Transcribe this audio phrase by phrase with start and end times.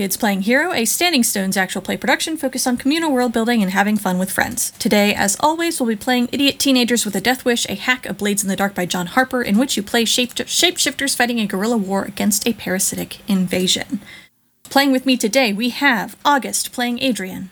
[0.00, 3.70] Kids Playing Hero, a Standing Stones actual play production focused on communal world building and
[3.70, 4.70] having fun with friends.
[4.78, 8.16] Today, as always, we'll be playing Idiot Teenagers with a Death Wish, a hack of
[8.16, 11.46] Blades in the Dark by John Harper, in which you play shape- shapeshifters fighting a
[11.46, 14.00] guerrilla war against a parasitic invasion.
[14.62, 17.50] Playing with me today, we have August playing Adrian,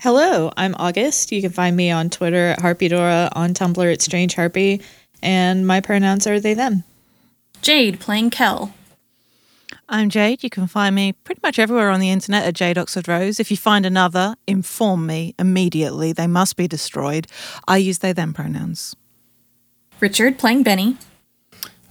[0.00, 1.32] Hello, I'm August.
[1.32, 4.82] You can find me on Twitter at Harpydora, on Tumblr at Strange Harpy,
[5.22, 6.84] and my pronouns are they, them.
[7.62, 8.74] Jade playing Kel,
[9.88, 10.42] I'm Jade.
[10.42, 13.38] You can find me pretty much everywhere on the internet at Jade Oxford Rose.
[13.38, 16.12] If you find another, inform me immediately.
[16.12, 17.28] They must be destroyed.
[17.68, 18.96] I use they them pronouns.
[20.00, 20.96] Richard playing Benny,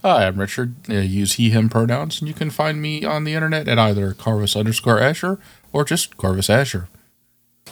[0.02, 0.74] Hi, I'm Richard.
[0.88, 4.12] I use he, him pronouns, and you can find me on the internet at either
[4.12, 5.40] Carvis underscore Asher
[5.72, 6.86] or just Carvis Asher.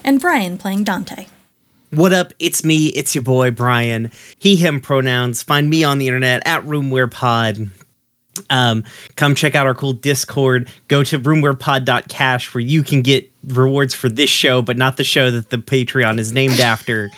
[0.02, 1.26] and Brian playing Dante.
[1.90, 2.32] What up?
[2.40, 2.86] It's me.
[2.88, 4.10] It's your boy Brian.
[4.36, 5.44] He, him pronouns.
[5.44, 7.70] Find me on the internet at Roomwhere Pod.
[8.50, 8.84] Um,
[9.16, 10.70] come check out our cool Discord.
[10.88, 15.30] Go to roomwarepod.cash where you can get rewards for this show, but not the show
[15.30, 17.10] that the Patreon is named after.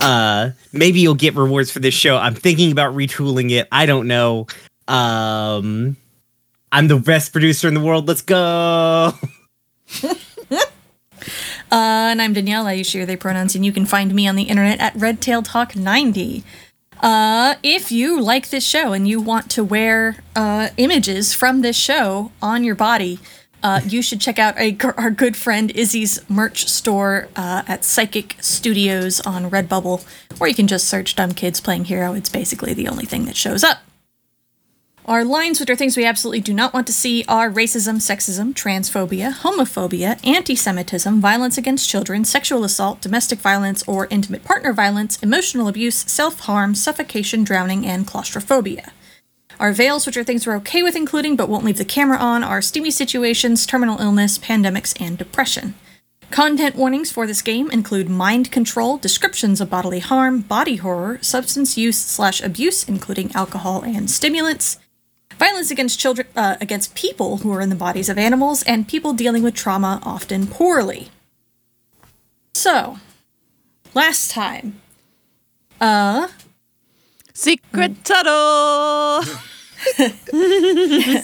[0.00, 2.16] Uh, maybe you'll get rewards for this show.
[2.16, 3.68] I'm thinking about retooling it.
[3.70, 4.46] I don't know.
[4.88, 5.96] Um,
[6.70, 8.08] I'm the best producer in the world.
[8.08, 9.12] Let's go.
[11.72, 12.66] Uh, and I'm Danielle.
[12.66, 15.40] I use she, they pronouns, and you can find me on the internet at Redtail
[15.40, 16.44] Talk 90.
[17.02, 21.76] Uh, if you like this show and you want to wear uh, images from this
[21.76, 23.18] show on your body,
[23.62, 28.36] uh, you should check out a, our good friend Izzy's merch store uh, at Psychic
[28.40, 30.04] Studios on Redbubble,
[30.40, 32.14] or you can just search Dumb Kids Playing Hero.
[32.14, 33.78] It's basically the only thing that shows up.
[35.04, 38.54] Our lines, which are things we absolutely do not want to see, are racism, sexism,
[38.54, 45.20] transphobia, homophobia, anti Semitism, violence against children, sexual assault, domestic violence or intimate partner violence,
[45.20, 48.92] emotional abuse, self harm, suffocation, drowning, and claustrophobia.
[49.58, 52.44] Our veils, which are things we're okay with including but won't leave the camera on,
[52.44, 55.74] are steamy situations, terminal illness, pandemics, and depression.
[56.30, 61.76] Content warnings for this game include mind control, descriptions of bodily harm, body horror, substance
[61.76, 64.78] use slash abuse, including alcohol and stimulants,
[65.42, 69.12] violence against children, uh, against people who are in the bodies of animals, and people
[69.12, 71.08] dealing with trauma, often poorly.
[72.54, 72.98] So,
[73.92, 74.80] last time,
[75.80, 76.28] uh,
[77.34, 79.22] Secret tunnel!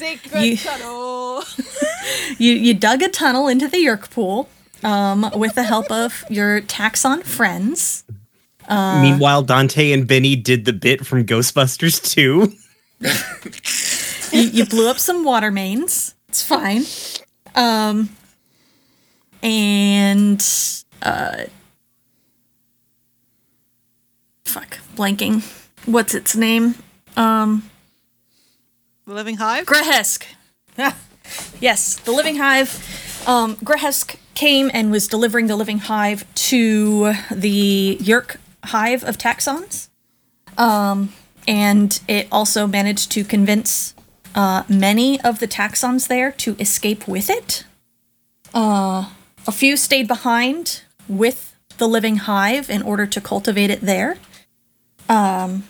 [0.05, 1.45] Secret You- tunnel!
[2.39, 4.49] you you dug a tunnel into the Yeerk pool,
[4.83, 8.03] um, with the help of your Taxxon friends.
[8.69, 12.53] Meanwhile, Dante and Benny did the bit from Ghostbusters 2.
[14.33, 16.15] you, you blew up some water mains.
[16.29, 16.85] It's fine.
[17.55, 18.11] Um,
[19.43, 20.41] and
[21.03, 21.45] uh,
[24.45, 25.43] fuck, blanking.
[25.87, 26.75] What's its name?
[27.17, 27.71] Um,
[29.07, 29.67] The Living Hive?
[29.67, 30.25] Grehesk.
[31.61, 33.25] yes, the Living Hive.
[33.27, 39.89] Um, Grehesk came and was delivering the Living Hive to the Yeerk Hive of Taxxons.
[40.57, 41.13] Um,
[41.47, 43.95] and it also managed to convince
[44.39, 47.65] uh, many of the Taxxons there to escape with it.
[48.55, 49.11] Uh,
[49.49, 54.17] a few stayed behind with the Living Hive in order to cultivate it there.
[55.09, 55.65] Um,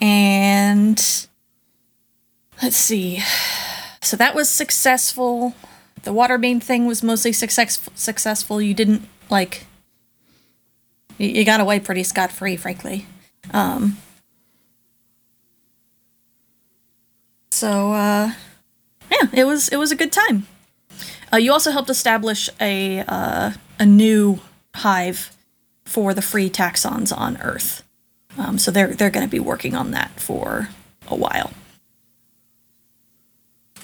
[0.00, 0.96] and
[2.62, 3.20] let's see.
[4.00, 5.56] So that was successful.
[6.04, 8.62] The water main thing was mostly success- successful.
[8.62, 9.66] You didn't like.
[11.18, 13.06] You, got away pretty scot free, frankly.
[13.52, 13.96] Um.
[17.50, 18.32] So uh,
[19.10, 20.46] yeah, it was it was a good time.
[21.32, 24.40] Uh, you also helped establish a uh, a new
[24.74, 25.36] hive
[25.84, 27.82] for the free Taxxons on Earth.
[28.38, 30.68] Um, so they're they're going to be working on that for
[31.08, 31.52] a while.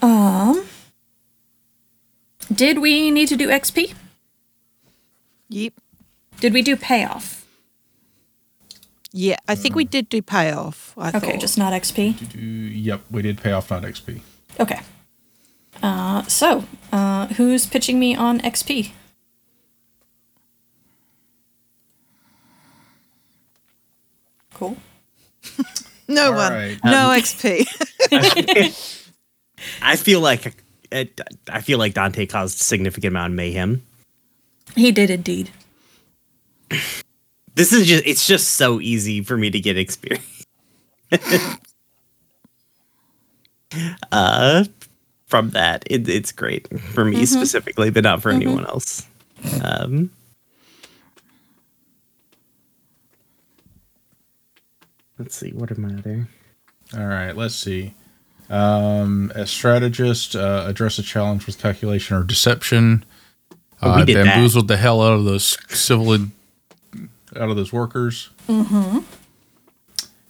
[0.02, 0.66] Um,
[2.52, 3.94] did we need to do XP?
[5.48, 5.72] Yep.
[6.40, 7.45] Did we do payoff?
[9.18, 10.92] Yeah, I think we did do payoff.
[10.98, 11.40] I Okay, thought.
[11.40, 12.14] just not XP.
[12.84, 14.20] Yep, we did pay off not XP.
[14.60, 14.80] Okay.
[15.82, 18.90] Uh, so, uh, who's pitching me on XP?
[24.54, 24.76] Cool.
[26.08, 26.52] no All one.
[26.52, 26.78] right.
[26.84, 27.66] No XP.
[29.82, 33.82] I feel like it, I feel like Dante caused a significant amount of mayhem.
[34.74, 35.50] He did indeed.
[37.56, 40.46] This is just it's just so easy for me to get experience.
[44.12, 44.64] uh
[45.26, 45.82] from that.
[45.90, 49.06] It, it's great for me specifically, but not for anyone else.
[49.64, 50.10] Um
[55.18, 56.28] Let's see, what are my other
[56.96, 57.94] All right, let's see.
[58.50, 63.02] Um, a strategist uh, address a challenge with calculation or deception.
[63.82, 64.24] Oh, we Uh, did that.
[64.26, 66.32] bamboozled the hell out of those civil and
[67.36, 68.30] out of those workers.
[68.48, 68.98] Mm-hmm.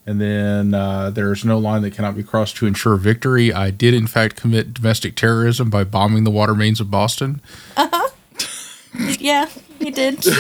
[0.09, 3.53] And then uh, there's no line that cannot be crossed to ensure victory.
[3.53, 7.41] I did in fact commit domestic terrorism by bombing the water mains of Boston.
[7.77, 8.09] Uh huh.
[9.19, 9.49] Yeah,
[9.81, 10.25] you did.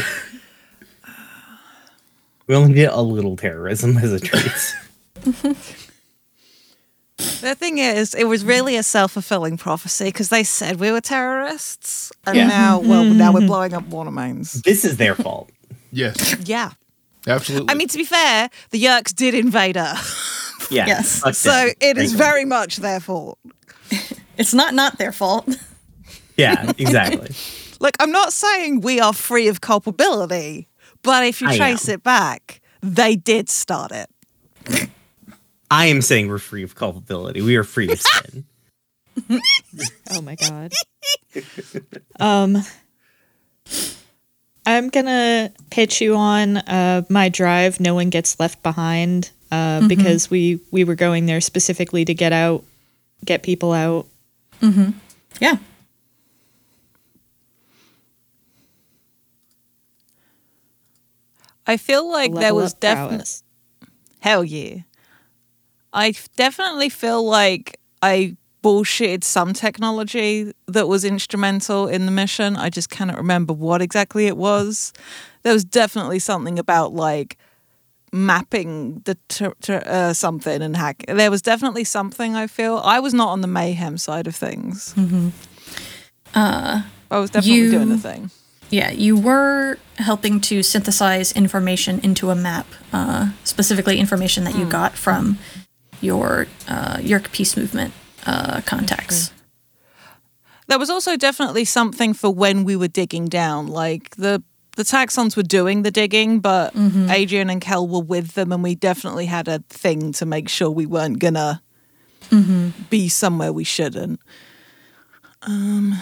[2.49, 4.77] We only get a little terrorism as a treat.
[7.41, 11.01] The thing is, it was really a self fulfilling prophecy because they said we were
[11.01, 12.47] terrorists, and Yeah.
[12.47, 14.53] now, well, now we're blowing up water mains.
[14.63, 15.49] this is their fault.
[15.97, 16.73] Yes, Yeah.
[17.27, 17.71] absolutely.
[17.71, 19.95] I mean, to be fair, the Yeerks did invade her,
[20.71, 20.87] Yeah.
[20.87, 21.21] Yes.
[21.21, 23.39] fuck so it is very much their fault.
[24.37, 25.49] it's not not their fault.
[26.39, 27.31] Yeah, exactly.
[27.81, 30.69] Look, I'm not saying we are free of culpability,
[31.03, 31.95] but if you I trace am.
[31.95, 34.11] it back, they did start it.
[35.71, 37.41] I am saying we're free of culpability.
[37.41, 38.45] We are free of sin.
[40.11, 40.75] Oh my god.
[42.21, 42.63] um
[44.67, 47.79] I'm gonna pitch you on uh, my drive.
[47.79, 52.33] No one gets left behind uh, because we we were going there specifically to get
[52.33, 52.65] out,
[53.25, 54.07] get people out.
[55.41, 55.57] yeah.
[61.69, 63.27] I feel like there was definitely
[64.21, 64.83] hell yeah.
[65.93, 68.37] I definitely feel like I
[68.67, 72.57] bullshitted some technology that was instrumental in the mission.
[72.57, 74.93] I just cannot remember what exactly it was.
[75.45, 77.37] There was definitely something about like
[78.13, 81.05] mapping the ter- ter- uh, something and hack.
[81.07, 82.35] There was definitely something.
[82.35, 84.95] I feel I was not on the mayhem side of things.
[86.35, 88.31] I was definitely you- doing the thing.
[88.69, 94.65] Yeah, you were helping to synthesize information into a map, uh, specifically information that you
[94.69, 95.39] got from
[96.01, 97.95] your uh, Yeerk Peace Movement
[98.27, 99.33] uh, contacts.
[100.69, 103.69] There was also definitely something for when we were digging down.
[103.69, 104.43] Like the
[104.77, 106.75] the Taxxons were doing the digging, but
[107.09, 110.71] Adrian and Kel were with them, and we definitely had a thing to make sure
[110.71, 111.63] we weren't gonna
[112.91, 114.21] be somewhere we shouldn't.
[115.43, 115.99] Um.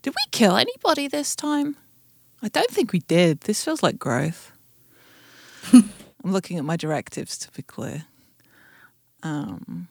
[0.00, 1.76] Did we kill anybody this time?
[2.40, 3.42] I don't think we did.
[3.42, 4.52] This feels like growth.
[6.24, 8.04] I'm looking at my directives to be clear.
[9.22, 9.88] Um,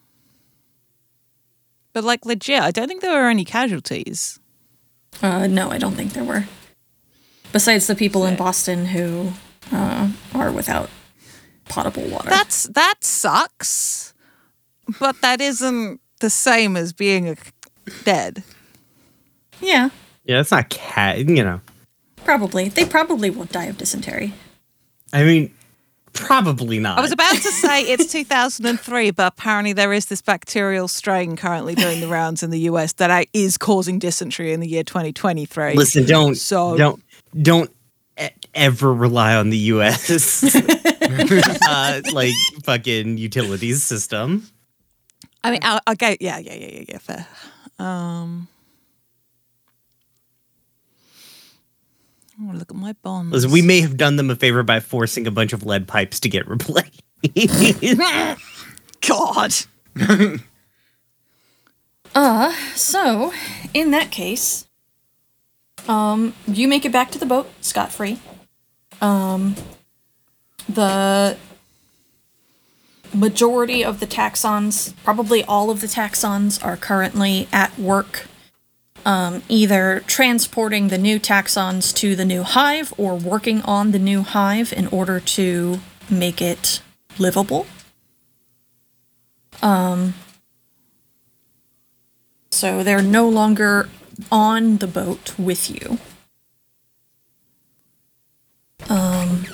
[1.93, 4.39] but like legit, I don't think there were any casualties.
[5.21, 6.45] Uh, no, I don't think there were.
[7.51, 9.31] Besides the people in Boston who
[9.71, 10.89] uh, are without
[11.69, 12.29] potable water.
[12.29, 14.13] That's that sucks,
[14.99, 17.35] but that isn't the same as being a
[18.03, 18.43] dead.
[19.61, 19.89] yeah,
[20.23, 21.17] Yeah, it's not cat.
[21.19, 21.61] You know,
[22.23, 22.69] probably.
[22.69, 24.33] They probably won't die of dysentery.
[25.13, 25.53] I mean,
[26.19, 26.97] probably not.
[26.97, 31.75] I was about to say it's 2003, but apparently there is this bacterial strain currently
[31.75, 35.75] doing the rounds in the US that is causing dysentery in the year 2023.
[35.75, 37.01] Listen, don't So- don't
[37.41, 37.71] don't
[38.53, 40.43] ever rely on the U.S.
[41.69, 42.33] uh, like
[42.63, 44.47] fucking utilities system.
[45.43, 45.59] I mean,
[45.89, 47.27] okay, yeah, yeah, yeah, yeah, yeah, fair.
[47.79, 48.47] Um,
[52.37, 53.33] To look at my bonds.
[53.33, 56.19] Listen, we may have done them a favor by forcing a bunch of lead pipes
[56.19, 57.01] to get replaced.
[59.07, 59.53] God.
[62.15, 63.31] Uh, so,
[63.75, 64.65] in that case,
[65.87, 68.17] um, you make it back to the boat scot free.
[69.01, 69.55] Um,
[70.67, 71.37] the
[73.13, 78.25] majority of the Taxxons, probably all of the Taxxons, are currently at work,
[79.07, 84.21] um, either transporting the new Taxxons to the new hive or working on the new
[84.21, 86.81] hive in order to make it
[87.17, 87.65] livable.
[92.51, 93.89] So they're no longer
[94.29, 95.99] on the boat with you.
[98.89, 99.45] Um,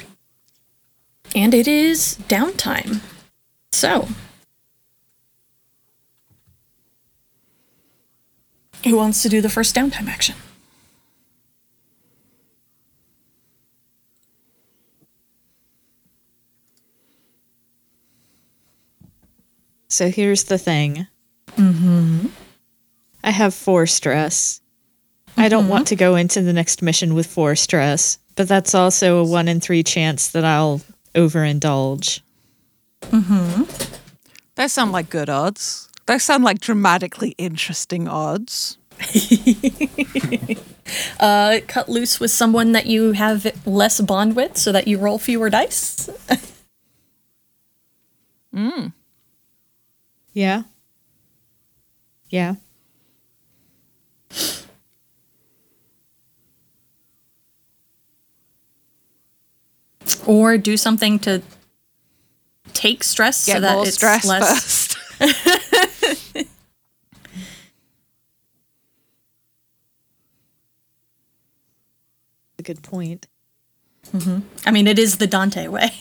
[1.36, 3.02] and it is downtime.
[3.72, 4.08] So,
[8.86, 10.36] who wants to do the first downtime action?
[19.88, 21.06] So here's the thing.
[21.56, 22.28] Mm-hmm.
[23.24, 24.60] I have four stress.
[25.38, 29.18] I don't want to go into the next mission with four stress, but that's also
[29.18, 30.82] a one in three chance that I'll
[31.14, 32.22] overindulge.
[33.04, 33.64] Mm hmm.
[34.56, 35.90] Those sound like good odds.
[36.06, 38.78] Those sound like dramatically interesting odds.
[41.20, 45.18] Uh, cut loose with someone that you have less bond with so that you roll
[45.18, 46.10] fewer dice.
[50.34, 50.64] Yeah.
[52.30, 52.56] Yeah.
[60.26, 61.42] Or do something to
[62.74, 64.96] take stress Get so that more it's stress less.
[65.18, 66.48] first.
[72.64, 73.28] A good point.
[74.66, 75.92] I mean, it is the Dante way.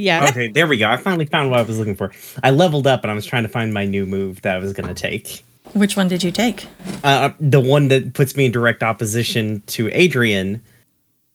[0.00, 0.28] Yeah.
[0.28, 0.88] Okay, there we go.
[0.88, 2.12] I finally found what I was looking for.
[2.44, 4.72] I leveled up and I was trying to find my new move that I was
[4.72, 5.44] going to take.
[5.72, 6.68] Which one did you take?
[7.02, 10.62] Uh, the one that puts me in direct opposition to Adrian.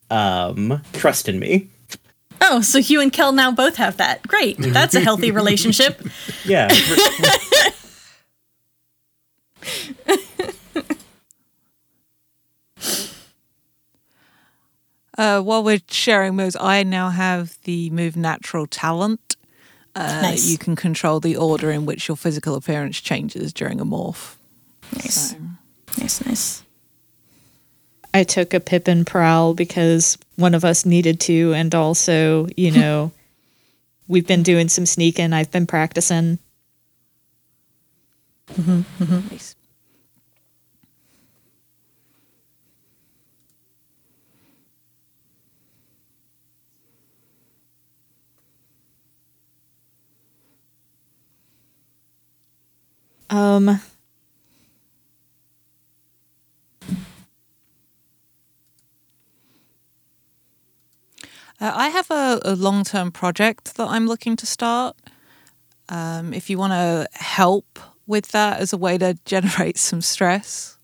[0.10, 1.68] Um, trust in me.
[2.40, 4.26] Oh, so you and Kel now both have that.
[4.30, 4.56] Great.
[4.60, 6.02] That's a healthy relationship.
[6.46, 6.74] Yeah.
[15.18, 19.36] Uh, while we're sharing moves, I now have the move Natural Talent.
[19.96, 20.50] Uh, Nice.
[20.50, 24.36] You can control the order in which your physical appearance changes during a morph.
[24.94, 25.32] Nice.
[25.32, 25.38] So,
[26.00, 26.64] Nice, nice.
[28.16, 33.12] I took a Pippin prowl because one of us needed to, and also, you know,
[34.08, 35.34] we've been doing some sneaking.
[35.34, 36.40] I've been practicing.
[38.58, 39.56] nice.
[53.34, 53.82] Um,
[61.62, 64.98] Uh, I have a, a long term project that I'm looking to start.
[65.88, 70.78] Um, if you want to help with that as a way to generate some stress,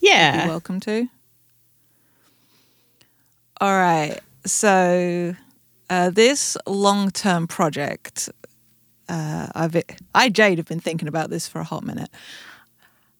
[0.00, 1.08] yeah, you're welcome to.
[3.62, 4.20] All right.
[4.44, 5.34] So,
[5.88, 8.28] uh, this long term project,
[9.10, 9.82] uh, I've
[10.14, 12.10] I Jade have been thinking about this for a hot minute.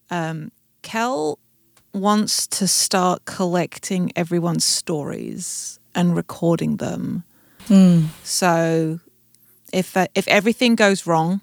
[0.08, 1.38] Um, Kel
[1.92, 7.24] wants to start collecting everyone's stories and recording them.
[8.22, 9.00] So,
[9.72, 11.40] if uh, if everything goes wrong,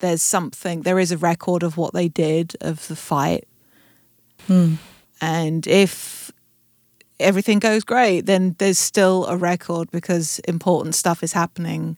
[0.00, 0.82] there's something.
[0.82, 3.46] There is a record of what they did of the fight,
[5.20, 6.32] and if
[7.20, 11.96] everything goes great, then there's still a record because important stuff is happening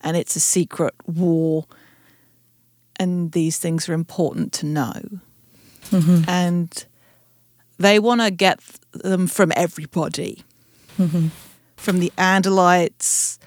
[0.00, 1.66] and it's a secret war.
[3.00, 5.00] And these things are important to know.
[6.28, 6.86] And
[7.78, 8.60] they want to get
[8.92, 10.42] them from everybody
[11.76, 13.38] from the Andalites,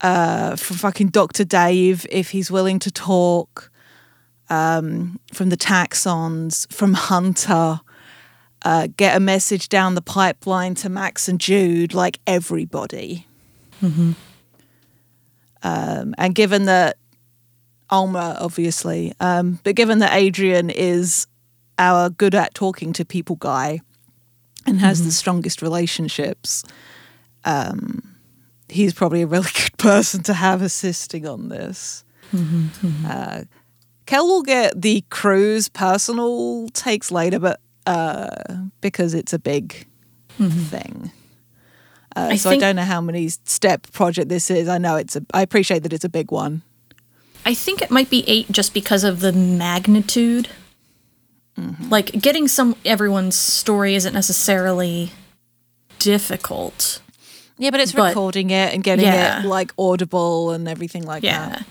[0.00, 1.44] uh, from fucking Dr.
[1.44, 3.70] Dave, if he's willing to talk,
[4.48, 7.80] um, from the Taxxons, from Hunter
[8.62, 13.26] uh, get a message down the pipeline to Max and Jude, like everybody.
[15.66, 16.96] Um, and given that
[17.90, 21.26] Alma, obviously, um, but given that Adrian is
[21.76, 23.80] our good at talking to people guy
[24.64, 26.62] and has the strongest relationships,
[27.44, 28.16] um,
[28.68, 32.04] he's probably a really good person to have assisting on this.
[33.06, 33.42] Uh,
[34.06, 38.28] Kel will get the crew's personal takes later, but uh,
[38.80, 39.86] because it's a big
[40.38, 41.10] thing.
[42.16, 44.68] Uh, I so think- I don't know how many step project this is.
[44.68, 45.22] I know it's a.
[45.34, 46.62] I appreciate that it's a big one.
[47.44, 50.48] I think it might be eight just because of the magnitude.
[51.88, 55.12] Like getting some everyone's story isn't necessarily
[55.98, 57.00] difficult.
[57.58, 59.40] Yeah, but it's But- recording it and getting Yeah.
[59.40, 61.48] it like audible and everything like Yeah.
[61.48, 61.64] that.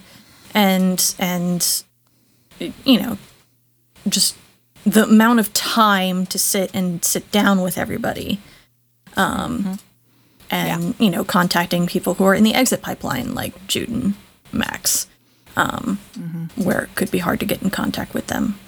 [0.56, 1.84] And and
[2.84, 3.18] you know,
[4.10, 4.36] just
[4.86, 8.40] the amount of time to sit and sit down with everybody.
[9.16, 9.78] Um
[10.52, 14.14] and you know, contacting people who are in the exit pipeline like Jude and
[14.52, 15.08] Max.
[15.56, 16.00] Um
[16.56, 18.60] where it could be hard to get in contact with them.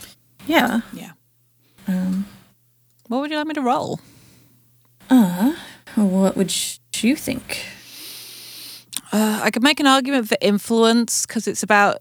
[0.45, 0.81] Yeah.
[0.93, 1.11] Yeah.
[3.07, 3.99] what would you like me to roll?
[5.95, 6.53] What would
[7.01, 7.65] you think?
[9.11, 11.99] Uh, I could make an argument for influence because it's about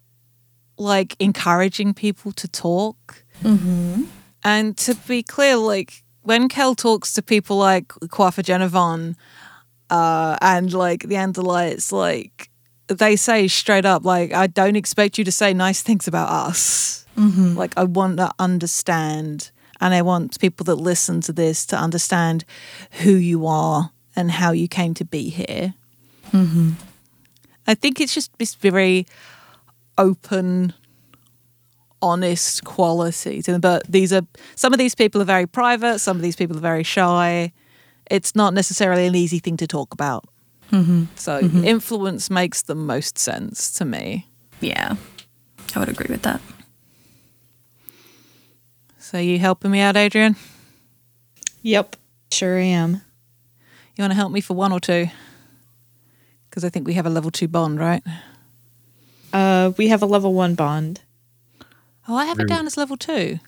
[0.77, 3.25] like encouraging people to talk.
[3.43, 4.05] Mm-hmm.
[4.43, 9.15] And to be clear, like when Kel talks to people like Quafa Genevon
[9.91, 12.51] uh, and like the Andalites, like
[12.89, 17.05] they say straight up, like, I don't expect you to say nice things about us.
[17.57, 19.51] Like, I want to understand,
[19.81, 22.45] and I want people that listen to this to understand
[23.03, 25.75] who you are and how you came to be here.
[27.67, 29.07] I think it's just this very
[29.99, 30.73] open,
[32.01, 33.43] honest quality.
[33.59, 34.23] But these are
[34.55, 37.53] some of these people are very private, some of these people are very shy.
[38.11, 40.25] It's not necessarily an easy thing to talk about.
[41.15, 44.27] So influence makes the most sense to me.
[44.61, 44.97] Yeah.
[45.75, 46.41] I would agree with that.
[48.99, 50.37] So you helping me out, Adrian?
[51.63, 51.97] Yep,
[52.33, 53.01] sure I am.
[53.95, 55.09] You want to help me for one or two?
[56.51, 58.03] Because I think we have a level two bond, right?
[59.33, 61.01] Uh, we have a level one bond.
[62.09, 63.39] Oh, I have it down as level two.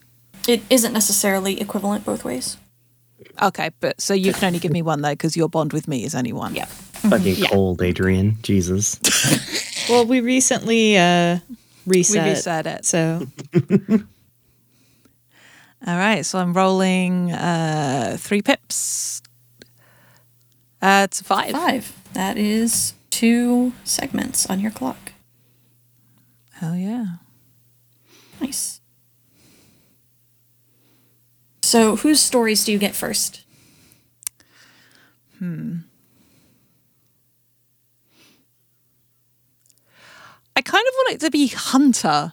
[0.46, 2.56] It isn't necessarily equivalent both ways.
[3.42, 6.04] Okay, but so you can only give me one though, because your bond with me
[6.04, 6.54] is only one.
[6.54, 6.66] Yeah.
[6.66, 8.38] Fucking cold, Adrian.
[8.42, 8.98] Jesus.
[9.88, 11.38] Well, we recently uh,
[11.86, 12.22] reset.
[12.24, 12.84] We reset it.
[12.84, 13.26] So
[15.86, 19.22] All right, so I'm rolling uh, three pips.
[20.82, 21.52] Uh, it's five.
[21.52, 21.96] Five.
[22.12, 25.12] That is two segments on your clock.
[26.54, 27.06] Hell yeah.
[28.42, 28.77] Nice.
[31.68, 33.44] So, whose stories do you get first?
[35.38, 35.80] Hmm.
[40.56, 42.32] I kind of want it to be Hunter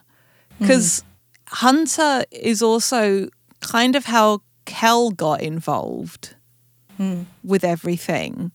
[0.58, 1.04] because
[1.48, 3.28] Hunter is also
[3.60, 6.34] kind of how Kel got involved
[6.96, 7.24] hmm.
[7.44, 8.52] with everything,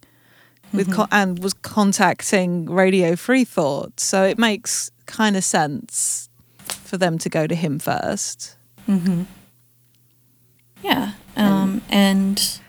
[0.74, 0.96] with mm-hmm.
[0.96, 4.00] co- and was contacting Radio Free Thought.
[4.00, 6.28] So it makes kind of sense
[6.66, 8.56] for them to go to him first.
[8.90, 9.26] Mm-hmm.
[10.84, 11.14] Yeah.
[11.36, 12.60] Um, and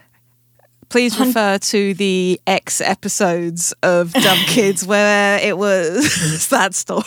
[0.88, 7.04] Please refer to the X episodes of Dumb Kids where it was that story.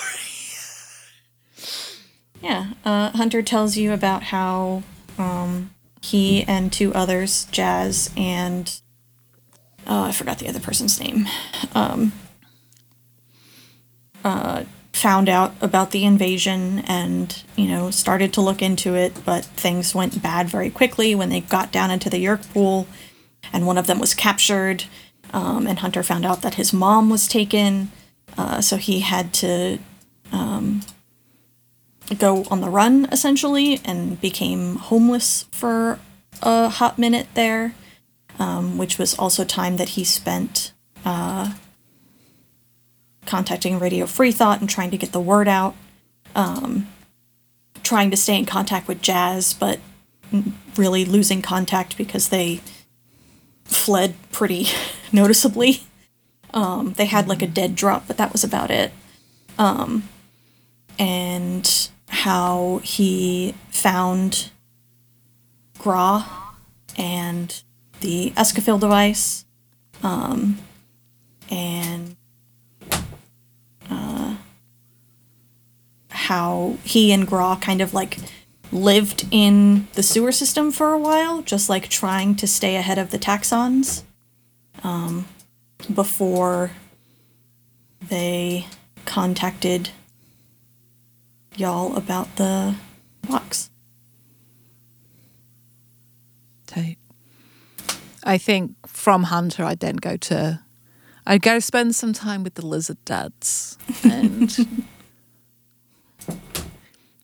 [2.41, 4.81] yeah, uh, Hunter tells you about how
[5.19, 5.69] um,
[6.01, 8.81] he and two others, Jazz and
[9.87, 11.27] uh, I forgot the other person's name,
[11.75, 12.11] um,
[14.23, 14.63] uh,
[14.95, 19.93] found out about the invasion and you know started to look into it, but things
[19.93, 22.87] went bad very quickly when they got down into the Yeerk pool,
[23.53, 24.85] and one of them was captured.
[25.33, 27.91] Um, and Hunter found out that his mom was taken,
[28.37, 29.79] uh, so he had to
[32.13, 35.99] go on the run essentially and became homeless for
[36.41, 37.73] a hot minute there,
[38.37, 40.71] um, which was also time that he spent
[41.03, 41.53] uh,
[43.25, 45.75] contacting Radio Free Thought and trying to get the word out,
[46.35, 46.87] um,
[47.83, 49.79] trying to stay in contact with Jazz, but
[50.77, 52.61] really losing contact because they
[53.65, 54.67] fled pretty
[55.11, 55.83] noticeably.
[56.53, 58.91] Um, they had like a dead drop, but that was about it.
[60.97, 64.51] And how he found
[65.77, 66.25] Gra
[66.97, 67.61] and
[68.01, 69.45] the Escafil device,
[70.03, 70.57] um,
[71.49, 72.15] and
[73.89, 74.35] uh,
[76.09, 78.17] how he and Gra kind of like
[78.71, 83.11] lived in the sewer system for a while, just like trying to stay ahead of
[83.11, 84.03] the Taxxons
[84.83, 85.25] um,
[85.93, 86.71] before
[88.01, 88.65] they
[89.05, 89.89] contacted
[91.55, 92.75] y'all about the
[93.27, 93.69] box.
[96.67, 96.97] Tight.
[98.23, 100.61] I think from Hunter, I'd then go to,
[101.27, 104.55] I'd go spend some time with the lizard dads, and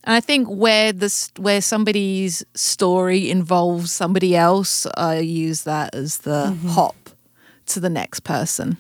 [0.04, 6.20] and I think where this where somebody's story involves somebody else, I use that as
[6.20, 6.96] the hop
[7.68, 8.78] to the next person.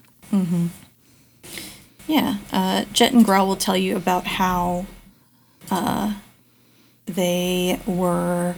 [2.07, 4.85] Yeah, uh, Jet and Growl will tell you about how
[5.69, 6.15] uh,
[7.05, 8.55] they were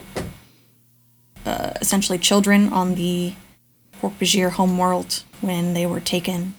[1.45, 3.33] uh, essentially children on the
[4.03, 6.55] Hork-Bajir homeworld when they were taken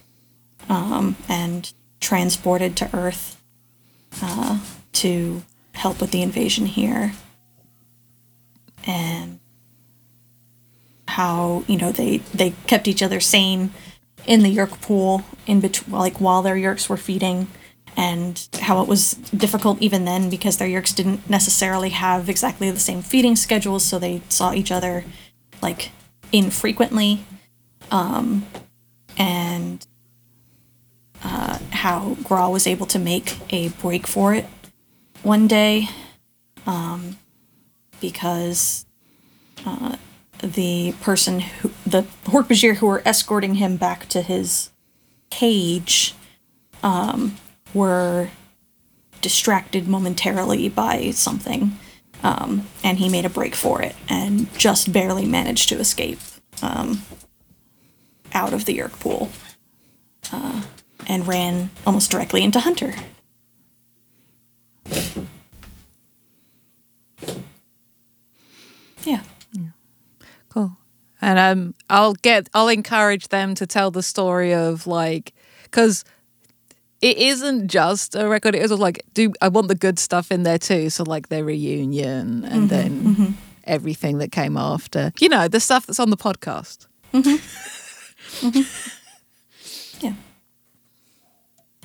[0.68, 3.40] um, and transported to Earth
[4.22, 4.61] uh,
[4.92, 7.12] to help with the invasion here.
[8.87, 9.40] And
[11.07, 13.70] how you know they they kept each other sane
[14.26, 17.46] in the Yeerk pool in between like while their Yeerks were feeding
[17.96, 22.80] and how it was difficult even then because their Yeerks didn't necessarily have exactly the
[22.80, 25.04] same feeding schedules so they saw each other
[25.62, 25.90] like
[26.33, 27.24] infrequently
[27.94, 28.44] um
[29.16, 29.87] and
[31.22, 34.46] uh, how Gra was able to make a break for it
[35.22, 35.88] one day
[36.66, 37.16] um,
[38.00, 38.85] because
[39.64, 39.96] uh,
[40.42, 44.70] the person who the Hork-Bajir who were escorting him back to his
[45.30, 46.14] cage
[46.83, 47.37] um,
[47.72, 48.28] were
[49.22, 51.78] distracted momentarily by something
[52.22, 56.18] um, and he made a break for it and just barely managed to escape.
[56.62, 57.02] Um,
[58.34, 59.30] out of the Yeerk pool
[60.32, 60.62] uh,
[61.06, 62.94] and ran almost directly into Hunter.
[69.04, 69.20] Yeah.
[70.48, 70.76] Cool.
[71.20, 75.32] and um, I'll get I'll encourage them to tell the story of like
[75.64, 76.04] because
[77.00, 78.54] it isn't just a record.
[78.54, 80.90] It is like do I want the good stuff in there too?
[80.90, 85.12] So like their reunion and then everything that came after.
[85.20, 86.86] You know the stuff that's on the podcast.
[90.00, 90.14] Yeah.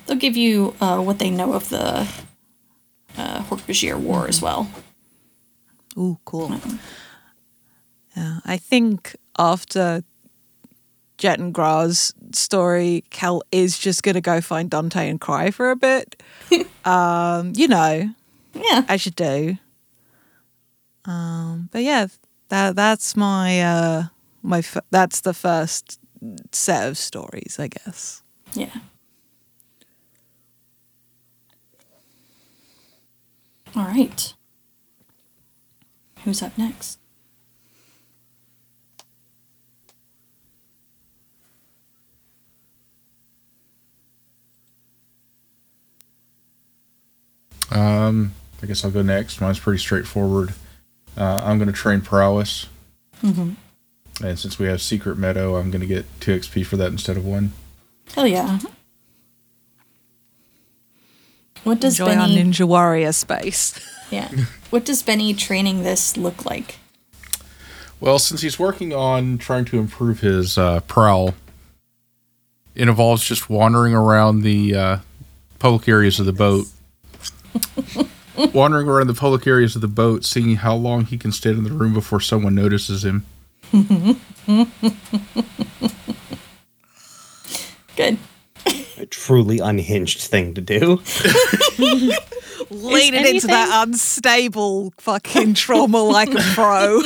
[0.06, 2.06] They'll give you uh, what they know of the
[3.16, 4.68] uh, Hork-Bajir War as well.
[5.96, 6.52] Ooh, cool.
[8.16, 10.02] Yeah, I think after
[11.16, 15.76] Jet and Gra's story, Cal is just gonna go find Dante and cry for a
[15.76, 16.20] bit.
[16.84, 18.10] um, you know,
[18.54, 18.84] Yeah.
[18.88, 19.56] as you do.
[21.04, 22.08] Um, but yeah,
[22.48, 24.04] that that's my uh
[24.42, 25.99] my f- that's the first
[26.52, 28.22] set of stories, I guess.
[28.54, 28.74] Yeah.
[33.76, 34.34] All right.
[36.24, 36.98] Who's up next?
[47.70, 49.40] Um, I guess I'll go next.
[49.40, 50.52] Mine's pretty straightforward.
[51.16, 52.66] Uh, I'm going to train prowess.
[53.22, 53.52] Mm-hmm.
[54.22, 57.16] And since we have secret meadow, I'm going to get two XP for that instead
[57.16, 57.52] of one.
[58.14, 58.58] Hell yeah.
[61.64, 62.42] What does Enjoy Benny?
[62.42, 63.78] Ninja Warrior space.
[64.10, 64.28] Yeah.
[64.70, 66.80] What does Benny training this look like?
[68.00, 71.36] Well, since he's working on trying to improve his uh, prowl,
[72.74, 74.96] it involves just wandering around the uh,
[75.60, 76.66] public areas of the boat.
[78.52, 81.62] wandering around the public areas of the boat, seeing how long he can stay in
[81.62, 83.24] the room before someone notices him.
[87.96, 88.18] Good.
[88.98, 91.00] A truly unhinged thing to do.
[92.70, 97.00] Leaning into anything- that unstable fucking trauma like a pro.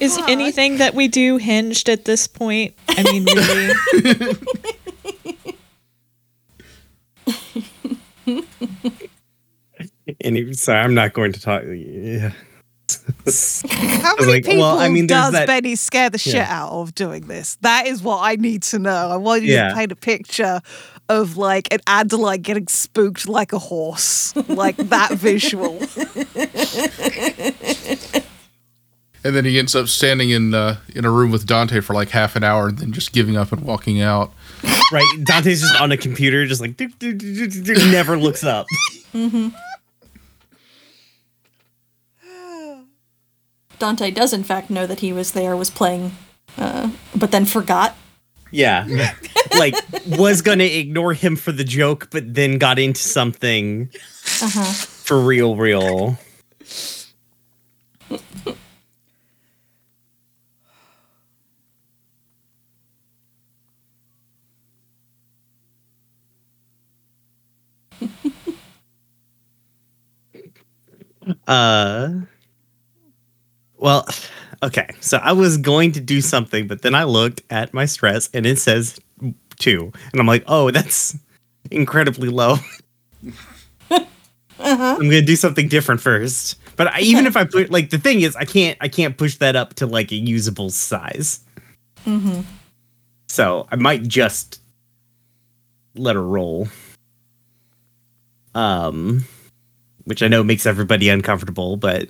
[0.00, 2.74] Is anything that we do hinged at this point?
[2.88, 4.34] I mean, really?
[10.20, 11.62] And sorry, I'm not going to talk.
[11.64, 12.32] Yeah.
[13.24, 16.62] How many like, people well, I mean, does that- Benny scare the shit Yeah.
[16.62, 17.56] out of doing this?
[17.60, 19.08] That is what I need to know.
[19.10, 19.68] I want you Yeah.
[19.68, 20.60] to paint a picture
[21.08, 25.78] of like an Andalite getting spooked like a horse, like that visual.
[29.24, 32.08] And then he ends up standing in uh, in a room with Dante for like
[32.10, 34.32] half an hour, and then just giving up and walking out.
[34.90, 35.04] Right.
[35.22, 38.66] Dante's just on a computer, just like, never looks up.
[43.82, 46.12] Dante does in fact know that he was there, was playing,
[46.56, 47.96] uh, but then forgot.
[48.52, 48.86] Yeah.
[49.58, 49.74] like,
[50.06, 55.56] was going to ignore him for the joke, but then got into something for real,
[55.56, 56.16] real.
[71.46, 72.22] Uh,
[73.82, 74.06] well,
[74.62, 74.88] okay.
[75.00, 78.46] So I was going to do something, but then I looked at my stress and
[78.46, 78.98] it says
[79.58, 81.18] two, and I'm like, oh, that's
[81.70, 82.56] incredibly low.
[84.58, 86.58] I'm gonna do something different first.
[86.76, 89.36] But I, even if I put like the thing is, I can't I can't push
[89.38, 91.40] that up to like a usable size.
[93.26, 94.60] So I might just
[95.96, 96.68] let her roll.
[98.54, 99.24] Um,
[100.04, 102.08] which I know makes everybody uncomfortable, but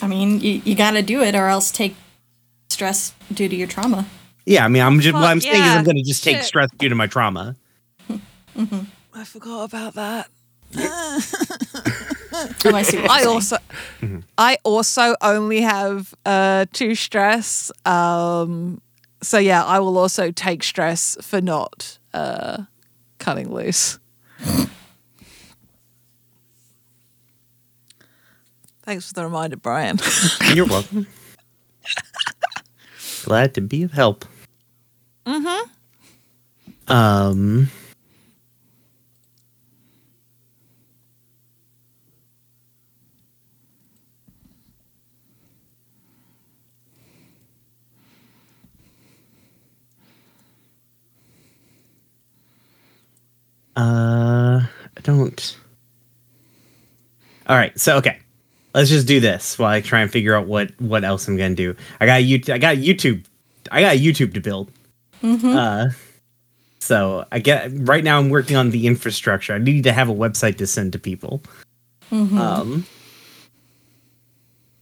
[0.00, 1.94] I mean, you, you gotta do it or else take
[2.70, 4.06] stress due to your trauma.
[4.46, 5.74] yeah, I mean, I'm just what I'm saying is yeah.
[5.78, 6.46] I'm gonna just take Shit.
[6.46, 7.54] stress due to my trauma.
[9.14, 10.28] I forgot about that.
[12.64, 13.28] Oh, I see I you're saying.
[13.28, 13.56] also
[14.38, 17.70] I also only have uh two stress.
[17.84, 18.80] Um
[19.20, 22.62] so yeah, I will also take stress for not uh
[23.18, 23.98] cutting loose.
[28.92, 29.98] Thanks for the reminder, Brian.
[30.52, 31.06] You're welcome.
[33.24, 34.26] Glad to be of help.
[35.24, 36.92] Mm-hmm.
[36.92, 37.70] Um.
[53.74, 55.56] Uh, I don't.
[57.46, 58.18] All right, so okay,
[58.74, 61.54] let's just do this while I try and figure out what what else I'm gonna
[61.54, 61.76] do.
[62.00, 62.40] I got you.
[62.48, 63.24] I got YouTube.
[63.70, 64.70] I got YouTube to build.
[65.22, 65.90] Uh,
[66.80, 68.18] so I get right now.
[68.18, 69.54] I'm working on the infrastructure.
[69.54, 71.42] I need to have a website to send to people.
[72.10, 72.86] Um.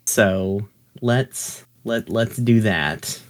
[0.07, 0.66] So
[1.03, 3.20] let's let let's do that.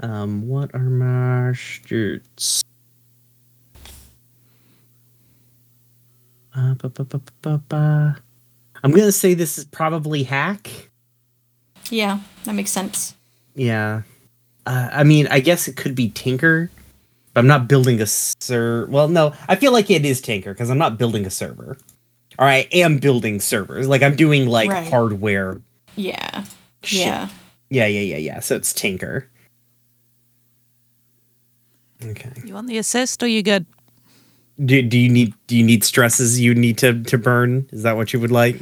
[0.00, 2.62] Um, what are my shirts?
[6.56, 8.16] Uh, ba, ba, ba.
[8.84, 10.70] I'm gonna say this is probably hack.
[11.90, 13.14] Yeah, that makes sense.
[13.56, 14.02] Yeah.
[14.66, 16.70] Uh, I mean, I guess it could be Tinker.
[17.32, 18.86] But I'm not building a server.
[18.88, 21.76] Well, no, I feel like it is Tinker because I'm not building a server.
[22.38, 23.88] Or I am building servers.
[23.88, 24.88] Like I'm doing like Right.
[24.88, 25.60] hardware.
[25.96, 26.44] Yeah.
[26.84, 27.00] Shit.
[27.06, 27.28] Yeah.
[27.70, 28.40] Yeah, yeah, yeah, yeah.
[28.40, 29.28] So it's Tinker.
[32.04, 32.30] Okay.
[32.44, 33.66] You want the assist or you good?
[34.64, 37.68] Do, do you need do you need stresses you need to to burn?
[37.72, 38.56] Is that what you would like?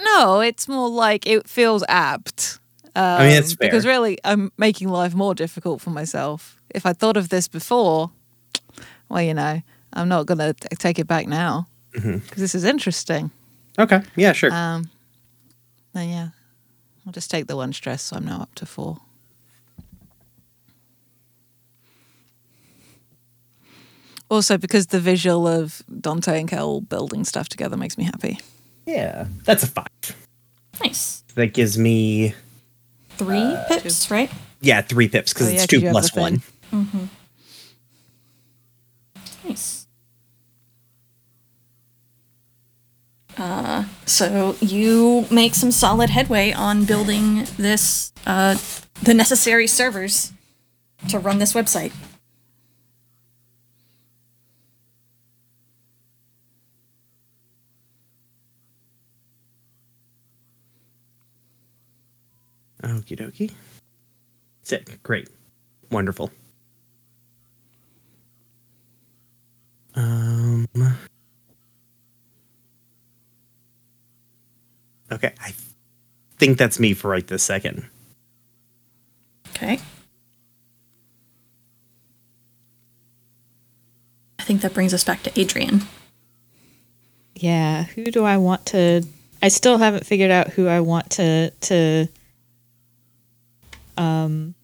[0.00, 2.58] No, it's more like it feels apt.
[2.96, 3.68] Um, mean, it's fair.
[3.68, 6.56] Because really, I'm making life more difficult for myself.
[6.74, 8.10] If I thought of this before,
[9.08, 12.40] well, you know, I'm not going to take it back now because Mm-hmm.
[12.40, 13.30] this is interesting.
[13.78, 14.02] Okay.
[14.16, 14.52] Yeah, sure.
[14.52, 14.90] Um,
[15.92, 16.28] then yeah,
[17.06, 18.98] I'll just take the one stress, so I'm now up to four.
[24.30, 28.40] Also, because the visual of Dante and Kel building stuff together makes me happy.
[28.86, 29.26] Yeah.
[29.44, 29.86] That's a 5.
[30.82, 31.22] Nice.
[31.34, 32.34] That gives me
[33.10, 34.30] Three pips, right?
[34.60, 36.42] yeah, 3 pips cuz Oh, yeah, it's 'cause 2 you have plus the 1.
[39.44, 39.86] Nice.
[43.36, 48.56] Uh, so you make some solid headway on building this, uh,
[49.02, 50.32] the necessary servers
[51.08, 51.92] to run this website.
[63.04, 63.52] Okie dokie.
[64.62, 65.02] Sick.
[65.02, 65.28] Great.
[65.90, 66.30] Wonderful.
[69.94, 70.66] Um.
[75.12, 75.54] Okay, I
[76.38, 77.84] think that's me for right this second.
[79.50, 79.78] Okay.
[84.38, 85.82] I think that brings us back to Adrian.
[87.34, 89.04] Yeah, who do I want to
[89.42, 92.08] I still haven't figured out who I want to to
[93.96, 94.54] um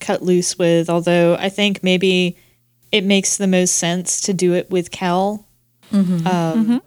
[0.00, 2.36] cut loose with, although I think maybe
[2.92, 5.46] it makes the most sense to do it with Kel.
[6.26, 6.82] Um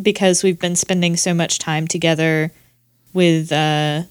[0.00, 2.52] because we've been spending so much time together
[3.12, 4.02] with uh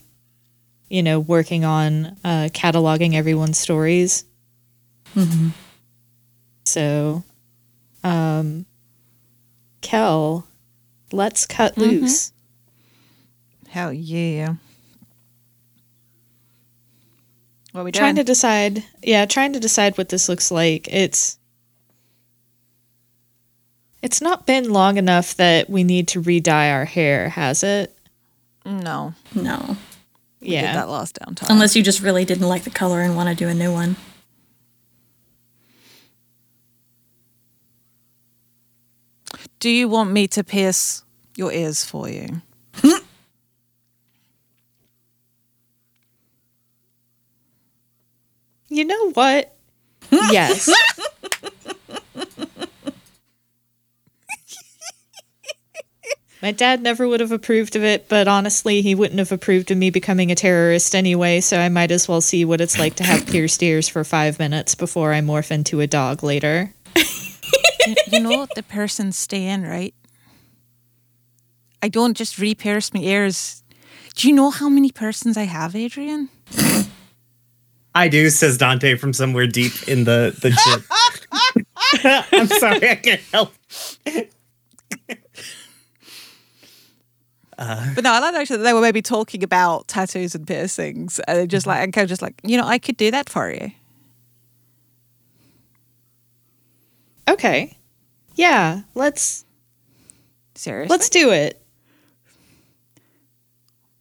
[0.89, 4.23] you know, working on uh cataloging everyone's stories.
[6.65, 7.23] So
[8.03, 8.65] um
[9.81, 10.45] Kel,
[11.11, 12.31] let's cut loose.
[13.69, 14.55] Hell yeah.
[17.71, 20.87] What are we Trying to decide, yeah, trying to decide what this looks like.
[20.91, 21.37] It's
[24.01, 27.95] it's not been long enough that we need to re-dye our hair, has it?
[28.65, 29.75] no, No.
[30.41, 30.73] we did Yeah.
[30.73, 31.49] that last downtime.
[31.49, 33.97] Unless you just really didn't like the color and want to do a new one.
[39.59, 41.03] Do you want me to pierce
[41.35, 42.41] your ears for you?
[48.69, 49.55] You know what?
[50.11, 50.69] Yes.
[56.41, 59.77] My dad never would have approved of it, but honestly, he wouldn't have approved of
[59.77, 63.03] me becoming a terrorist anyway, so I might as well see what it's like to
[63.03, 66.73] have pierced ears for five minutes before I morph into a dog later.
[66.95, 69.93] you, know the person's staying, right?
[71.81, 73.63] I don't just re-pierce my ears.
[74.15, 76.29] Do you know how many persons I have, Adrian?
[77.99, 80.83] I do, says Dante from somewhere deep in the the ship.
[82.31, 83.53] I'm sorry, I can't help.
[87.57, 91.19] Uh, but no, I like actually that they were maybe talking about tattoos and piercings,
[91.27, 91.71] and just mm-hmm.
[91.71, 93.71] like, and kind of just like, you know, I could do that for you.
[97.27, 97.77] Okay.
[98.35, 99.43] Yeah, let's
[100.55, 100.89] Seriously?
[100.89, 101.61] let's do it.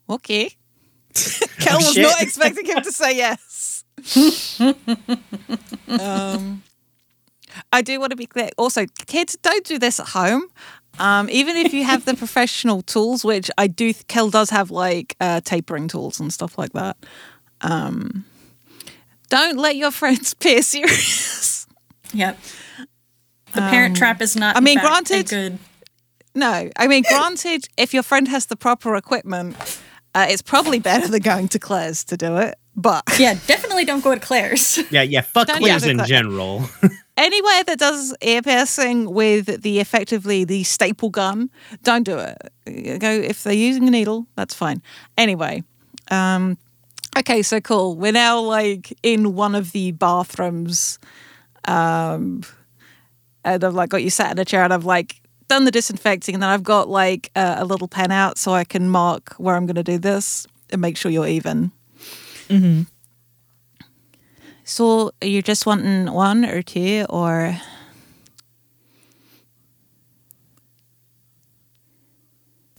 [0.09, 0.53] Okay.
[1.59, 2.05] Kel oh, was shit.
[2.05, 3.68] not expecting him to say yes.
[5.89, 6.63] Um,
[7.73, 8.51] I do want to be clear.
[8.57, 10.45] Also, kids, don't do this at home.
[10.99, 15.17] Um, even if you have the professional tools, which I do, Kel does have like
[15.21, 16.97] uh, tapering tools and stuff like that.
[17.61, 18.25] Um,
[19.29, 21.67] don't let your friends pierce your ears.
[22.13, 22.39] Yep.
[23.55, 24.57] The parent trap is not.
[24.57, 25.59] I mean, granted- good.
[26.35, 29.57] No, I mean, granted, if your friend has the proper equipment,
[30.15, 32.55] uh, it's probably better than going to Claire's to do it.
[32.81, 34.79] But Yeah, definitely don't go to Claire's.
[34.93, 35.23] Yeah, yeah.
[35.23, 36.63] Fuck Don't Claire's in the- general.
[37.17, 41.51] anywhere that does ear piercing with the effectively the staple gun,
[41.83, 42.39] don't do it.
[43.01, 44.81] Go if they're using a needle, that's fine.
[45.17, 45.65] Anyway,
[46.13, 46.57] Um,
[47.19, 47.97] okay, so cool.
[47.97, 51.01] We're now like in one of the bathrooms.
[51.65, 52.43] Um,
[53.45, 56.35] and I've like got you sat in a chair and I've like done the disinfecting
[56.35, 59.57] and then I've got like a, a little pen out so I can mark where
[59.57, 61.73] I'm going to do this and make sure you're even.
[62.49, 62.83] Mm-hmm.
[64.65, 67.59] So you're just wanting one or two or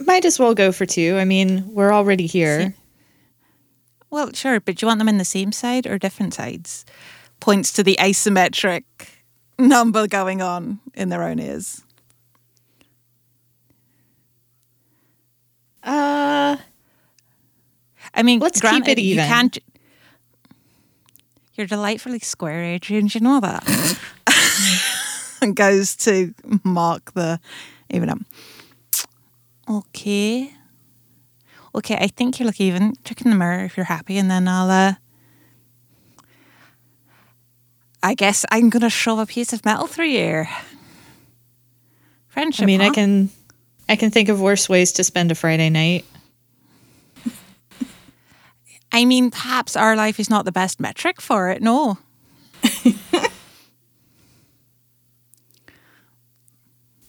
[0.09, 1.17] Might as well go for two.
[1.17, 2.73] I mean, we're already here.
[4.09, 6.83] Well, sure, but do you want them in the same side or different sides?
[7.39, 8.83] Points to the asymmetric
[9.59, 11.83] number going on in their own ears.
[15.83, 16.57] Uh,
[18.19, 19.57] I mean, Let's keep granted, it You can't.
[21.55, 23.07] You're delightfully square, Adrian.
[23.07, 23.97] Do you know that?
[25.41, 26.33] and goes to
[26.65, 27.39] mark the
[27.89, 28.19] even up.
[29.69, 30.53] Okay.
[31.73, 32.93] Okay, I think you look even.
[33.05, 34.69] Check in the mirror if you're happy, and then I'll.
[34.69, 34.93] uh
[38.03, 40.49] I guess I'm gonna shove a piece of metal through your
[42.27, 42.63] friendship.
[42.63, 43.29] I mean, I can,
[43.87, 46.05] I can think of worse ways to spend a Friday night.
[48.91, 51.61] I mean, perhaps our life is not the best metric for it.
[51.61, 51.97] No.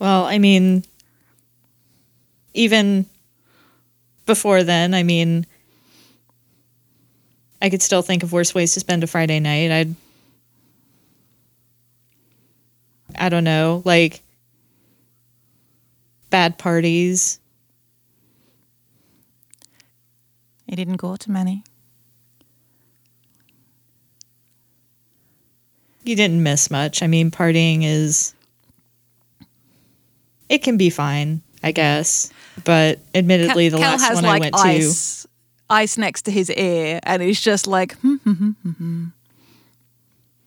[0.00, 0.82] Well, I mean,
[2.54, 3.04] even
[4.24, 5.44] before then, I mean,
[7.60, 9.70] I could still think of worse ways to spend a Friday night.
[9.70, 9.94] I'd,
[13.14, 14.22] I don't know, like
[16.30, 17.38] bad parties.
[20.66, 21.62] I didn't go to many.
[26.02, 27.02] You didn't miss much.
[27.02, 28.34] I mean, partying is,
[30.48, 32.30] it can be fine, I guess.
[32.64, 35.26] But admittedly, the last has one like I went ice,
[35.68, 39.04] ice next to his ear, and he's just like hmm, hmm, hmm,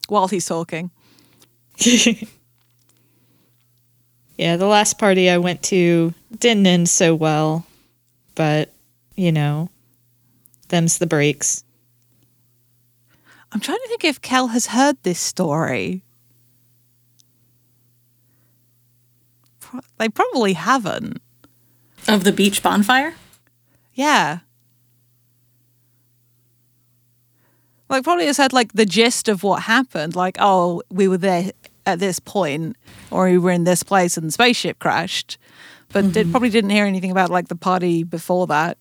[0.08, 0.92] while he's talking.
[4.38, 7.66] yeah, the last party I went to didn't end so well,
[8.36, 8.72] but
[9.16, 9.70] you know,
[10.70, 11.64] them's the breaks.
[13.54, 16.04] I'm trying to think if Kel has heard this story.
[19.60, 21.22] Pro- They probably haven't.
[22.08, 23.14] Of the beach bonfire?
[23.94, 24.40] Yeah.
[27.90, 30.16] Like probably has had like the gist of what happened.
[30.16, 31.52] Like, oh, we were there
[31.86, 32.76] at this point,
[33.12, 35.38] or we were in this place and the spaceship crashed.
[35.90, 36.32] But did, mm-hmm.
[36.32, 38.80] probably didn't hear anything about like the party before that.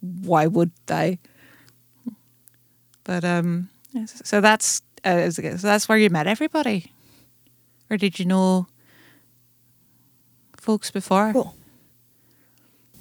[0.00, 1.18] Why would they?
[3.10, 3.68] But um,
[4.06, 6.92] so that's uh, so that's where you met everybody,
[7.90, 8.68] or did you know
[10.56, 11.32] folks before?
[11.32, 11.56] Cool.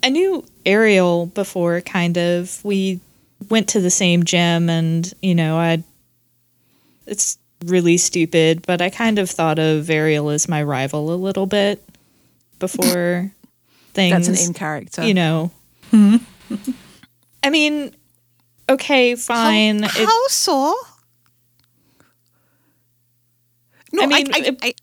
[0.02, 2.60] I knew Ariel before, kind of.
[2.66, 3.02] We
[3.50, 5.84] went to the same gym, and you know, I.
[7.06, 11.46] It's really stupid, but I kind of thought of Ariel as my rival a little
[11.46, 11.88] bit
[12.58, 13.32] before
[13.94, 14.26] things.
[14.26, 15.06] That's an in character.
[15.06, 15.52] you know.
[17.44, 17.94] I mean,
[18.70, 19.84] okay, fine.
[19.84, 20.76] How, It- so?
[23.92, 24.74] No, I mean, I, I,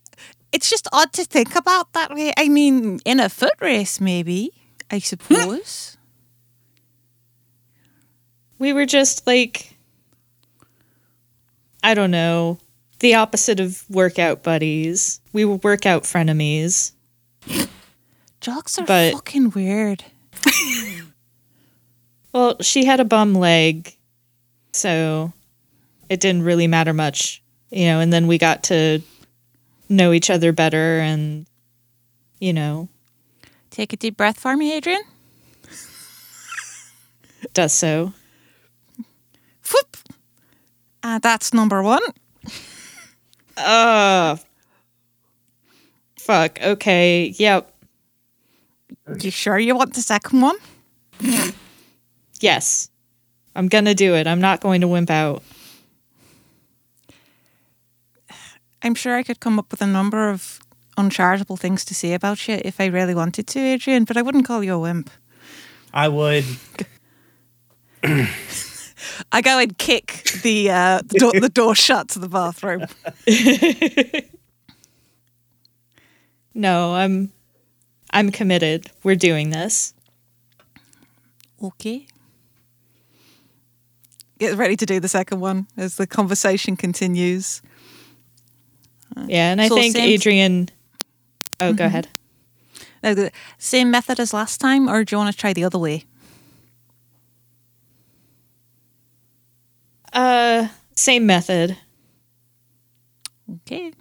[0.52, 2.32] it's just odd to think about that way.
[2.36, 4.50] I mean, in a foot race, maybe,
[4.90, 5.96] I suppose.
[8.58, 9.76] we were just like,
[11.84, 12.58] I don't know,
[12.98, 15.20] the opposite of workout buddies.
[15.32, 16.92] We were workout frenemies.
[18.40, 20.04] Jocks are But- fucking weird.
[22.36, 23.96] Well, she had a bum leg,
[24.72, 25.32] so
[26.10, 27.98] it didn't really matter much, you know.
[27.98, 29.00] And then we got to
[29.88, 31.46] know each other better, and
[32.38, 32.90] you know,
[33.70, 35.00] Take a deep breath for me, Adrian.
[37.54, 38.12] does so.
[39.72, 39.96] Whoop.
[41.02, 42.02] Uh, that's number one.
[43.56, 44.36] Uh
[46.18, 46.60] fuck.
[46.62, 47.32] Okay.
[47.38, 47.72] Yep.
[49.22, 50.56] You sure you want the second one?
[52.40, 52.90] Yes.
[53.54, 54.26] I'm gonna do it.
[54.26, 55.42] I'm not going to wimp out.
[58.82, 60.60] I'm sure I could come up with a number of
[60.96, 64.46] uncharitable things to say about you if I really wanted to, Adrian, but I wouldn't
[64.46, 65.10] call you a wimp.
[65.92, 66.44] I would.
[69.32, 72.86] I go and kick the uh, the, door, the door shut to the bathroom.
[76.56, 77.32] No, I'm
[78.10, 78.90] I'm committed.
[79.04, 79.92] We're doing this.
[81.62, 82.06] Okay.
[84.38, 87.62] Get ready to do the second one as the conversation continues.
[89.26, 90.68] Yeah, and I So think Adrian
[91.58, 92.08] Oh, go ahead.
[93.02, 95.78] Now, the Same method as last time, or do you want to try the other
[95.78, 96.04] way?
[100.12, 101.76] Uh, same method.
[103.50, 103.92] Okay.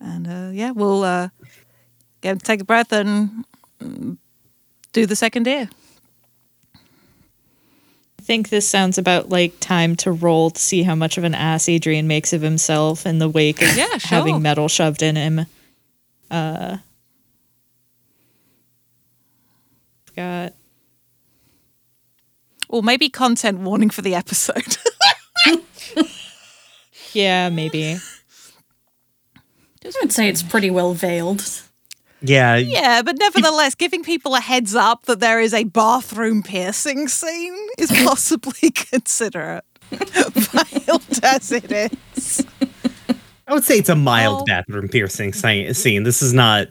[0.00, 1.28] And uh, yeah, we'll uh,
[2.20, 3.44] get take a breath and
[3.80, 4.16] mm,
[5.02, 5.68] do the second ear.
[6.74, 11.34] I think this sounds about like time to roll to see how much of an
[11.34, 14.18] ass Adrian makes of himself in the wake of Yeah, sure.
[14.18, 15.46] having metal shoved in him.
[16.30, 16.76] Uh,
[20.14, 20.52] got
[22.68, 24.76] Or maybe content warning for the episode.
[27.14, 27.96] yeah, maybe.
[29.84, 31.62] I would say it's pretty well veiled.
[32.20, 37.06] Yeah, yeah, but nevertheless, giving people a heads up that there is a bathroom piercing
[37.08, 39.64] scene is possibly considerate.
[39.92, 42.44] Mild as it is.
[43.46, 44.44] I would say it's a mild Oh.
[44.44, 46.02] bathroom piercing scene.
[46.02, 46.68] This is not.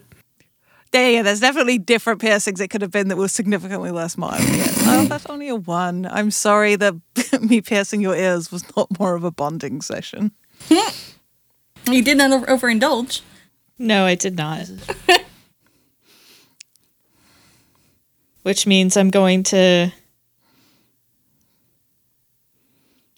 [0.92, 4.40] Yeah, yeah, there's definitely different piercings it could have been that were significantly less mild.
[4.42, 4.66] Yeah.
[4.90, 6.06] Oh, that's only a one.
[6.10, 6.94] I'm sorry that
[7.42, 10.32] me piercing your ears was not more of a bonding session.
[10.70, 13.20] You did not overindulge.
[13.78, 14.66] No, I did not.
[18.48, 19.92] Which means I'm going to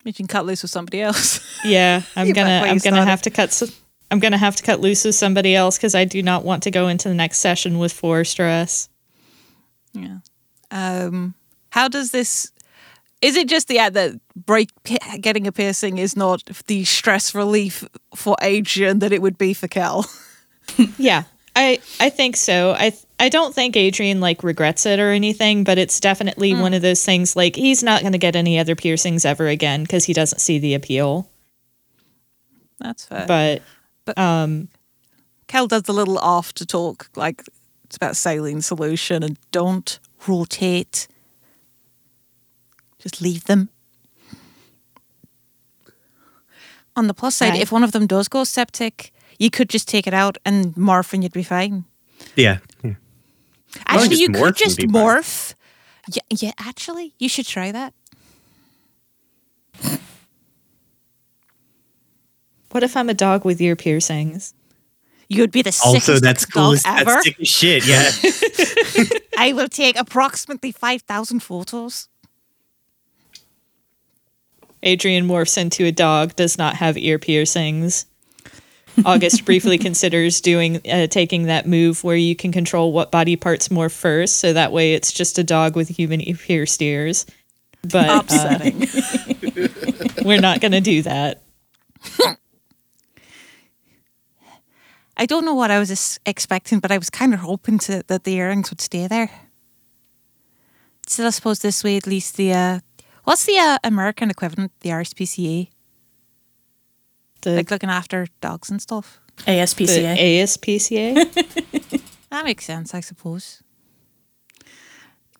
[0.02, 1.38] You can cut loose with somebody else.
[1.64, 3.04] yeah, I'm gonna I'm gonna started.
[3.04, 3.62] have to cut
[4.10, 6.72] I'm gonna have to cut loose with somebody else because I do not want to
[6.72, 8.88] go into the next session with four stress.
[9.92, 10.18] Yeah.
[10.72, 11.34] Um,
[11.70, 12.50] how does this?
[13.22, 14.70] Is it just the ad that break
[15.20, 17.84] getting a piercing is not the stress relief
[18.16, 20.10] for Adrian that it would be for Cal?
[20.98, 21.22] Yeah,
[21.60, 22.72] I I think so.
[22.72, 26.80] I I don't think Adrian like regrets it or anything, but it's definitely one of
[26.80, 30.14] those things like he's not going to get any other piercings ever again because he
[30.14, 31.28] doesn't see the appeal.
[32.78, 33.26] That's fair.
[33.26, 33.62] But
[34.06, 34.68] But- um
[35.48, 37.42] Cal does the little after talk, like
[37.84, 41.08] it's about saline solution and don't rotate.
[43.00, 43.68] Just leave them.
[46.96, 47.58] On the plus side, Aye.
[47.58, 51.12] if one of them does go septic, you could just take it out and morph
[51.14, 51.84] and you'd be fine.
[52.36, 52.58] Yeah.
[52.84, 52.94] yeah.
[53.86, 55.54] Actually, you could just morph.
[56.12, 57.94] Yeah, yeah, actually, you should try that.
[62.70, 64.54] what if I'm a dog with ear piercings?
[65.28, 66.72] You would be the Also, that's dog cool.
[66.72, 67.04] as- ever.
[67.04, 67.86] That's sick as shit.
[67.86, 68.10] Yeah.
[69.38, 72.08] I will take approximately 5,000 photos.
[74.82, 78.06] Adrian morphs into a dog, does not have ear piercings.
[79.04, 83.70] August briefly considers doing uh, taking that move where you can control what body parts
[83.70, 87.26] more first, so that way it's just a dog with human ear- pierced ears.
[87.82, 88.58] But uh,
[90.24, 91.42] we're not going to do that.
[95.16, 98.24] I don't know what I was expecting, but I was kind of hoping to, that
[98.24, 99.30] the earrings would stay there.
[101.06, 102.80] Still, I suppose this way, at least the uh,
[103.24, 105.68] what's the uh, American equivalent, the RSPCA,
[107.42, 109.20] The, like looking after dogs and stuff.
[109.46, 110.16] the ASPCA.
[110.42, 112.02] ASPCA.
[112.30, 113.60] That makes sense, I suppose.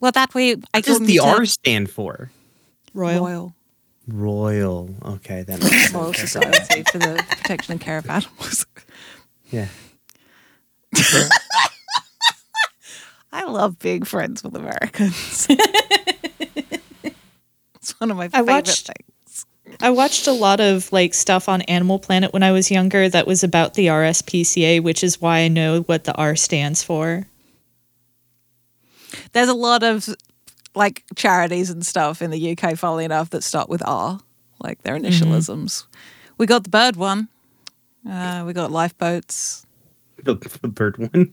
[0.00, 2.32] Well, that way I What does the R stand for?
[2.94, 3.20] Royal.
[3.24, 3.54] Royal
[4.08, 4.90] Royal.
[5.04, 5.92] Okay, that makes sense.
[5.94, 8.66] Royal Society for the Protection and Care of Animals.
[9.52, 9.68] Yeah.
[13.32, 15.46] I love being friends with Americans.
[17.74, 19.06] it's one of my I favorite watched- things.
[19.80, 23.26] I watched a lot of like stuff on Animal Planet when I was younger that
[23.26, 27.26] was about the RSPCA, which is why I know what the R stands for.
[29.32, 30.08] There's a lot of
[30.74, 34.20] like charities and stuff in the UK, funnily enough, that start with R,
[34.60, 35.84] like their initialisms.
[36.38, 37.28] We got the bird one.
[38.08, 39.66] Uh, we got lifeboats.
[40.22, 41.32] The, the bird one.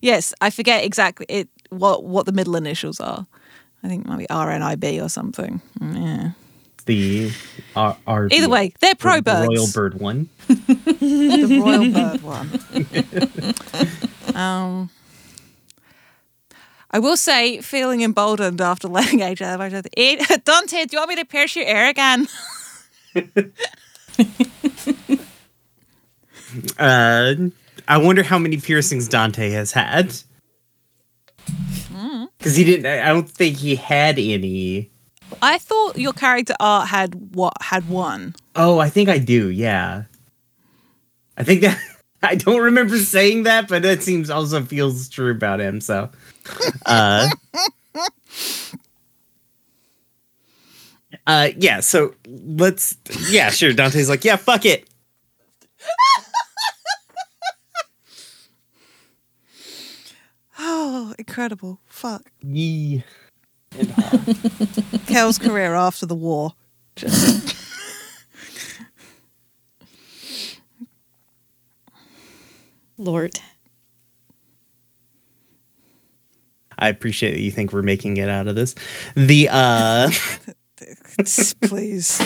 [0.00, 3.26] Yes, I forget exactly it what what the middle initials are.
[3.82, 5.60] I think maybe RNIB or something.
[5.80, 6.32] Yeah.
[6.90, 7.30] The
[7.76, 7.96] R.
[8.04, 9.48] R Either way, they're pro the birds.
[9.48, 10.28] Royal bird one.
[10.48, 12.50] the royal bird one.
[14.36, 14.90] um,
[16.90, 20.98] I will say, feeling emboldened after letting AJ have I said, "Eh, Dante, do you
[20.98, 22.26] want me to pierce your ear again?
[26.80, 27.34] Uh,
[27.86, 30.12] I wonder how many piercings Dante has had.
[32.36, 32.86] Because he didn't.
[32.86, 34.90] I I don't think he had any.
[35.42, 38.34] I thought your character art had what had one.
[38.56, 39.48] Oh, I think I do.
[39.48, 40.04] Yeah.
[41.36, 41.78] I think that.
[42.22, 45.80] I don't remember saying that, but that seems also feels true about him.
[45.80, 46.10] So,
[46.84, 47.30] uh,
[51.26, 51.80] uh, yeah.
[51.80, 52.98] So let's.
[53.30, 53.72] Yeah, sure.
[53.72, 54.86] Dante's like, yeah, fuck it.
[60.62, 61.80] Oh, incredible!
[61.86, 62.30] Fuck.
[64.92, 64.98] Yee.
[65.06, 66.54] Kel's career after the war.
[66.96, 67.56] Just
[72.98, 73.38] Lord.
[76.78, 78.74] I appreciate that you think we're making it out of this.
[79.14, 80.10] The uh
[81.60, 82.20] please.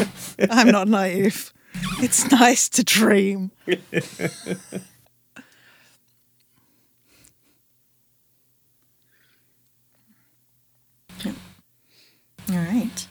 [0.50, 1.52] I'm not naive.
[2.00, 3.50] It's nice to dream.
[12.50, 13.08] All right.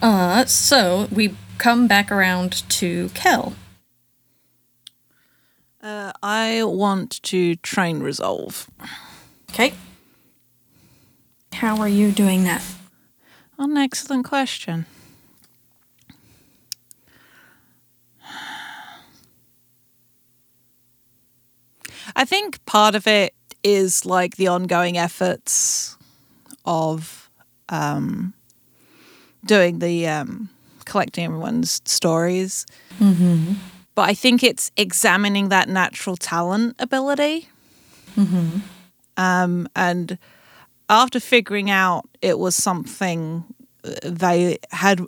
[0.00, 3.54] Uh, so we come back around to Kel.
[5.82, 8.70] Uh, I want to train resolve.
[9.50, 9.74] Okay.
[11.52, 12.62] How are you doing that?
[13.58, 14.86] An excellent question.
[22.16, 25.96] I think part of it is like the ongoing efforts
[26.64, 27.23] of
[27.68, 28.32] um,
[29.44, 30.48] doing the um,
[30.84, 32.66] collecting everyone's stories.
[33.94, 37.48] But I think it's examining that natural talent ability.
[39.16, 40.18] Um, and
[40.88, 43.44] after figuring out it was something
[43.84, 45.00] uh, they had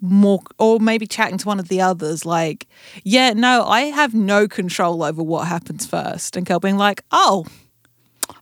[0.00, 2.66] more or maybe chatting to one of the others like
[3.04, 7.46] yeah no i have no control over what happens first and Kel being like oh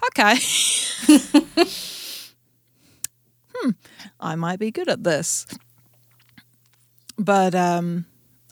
[0.08, 0.36] okay
[3.60, 3.70] hmm
[4.20, 5.46] i might be good at this.
[7.18, 8.06] But um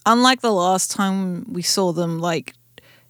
[0.07, 2.55] unlike the last time we saw them like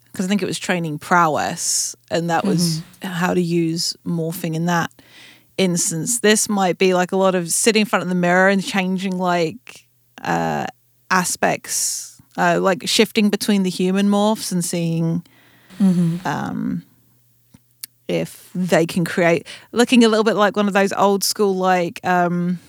[0.05, 4.65] because i think it was training prowess and that was how to use morphing in
[4.65, 4.91] that
[5.57, 6.19] instance.
[6.21, 9.17] This might be like a lot of sitting in front of the mirror and changing
[9.17, 9.87] like
[10.21, 10.65] uh
[11.11, 15.23] aspects uh like shifting between the human morphs and seeing
[16.25, 16.83] um
[18.09, 21.99] if they can create looking a little bit like one of those old school like
[22.03, 22.59] um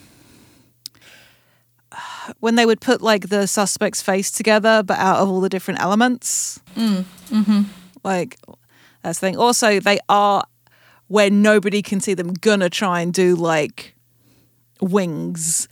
[2.40, 5.80] when they would put like the suspect's face together but out of all the different
[5.80, 6.60] elements
[8.04, 8.36] like
[9.02, 10.44] that's the thing also they are
[11.08, 13.94] where nobody can see them gonna try and do like
[14.80, 15.66] wings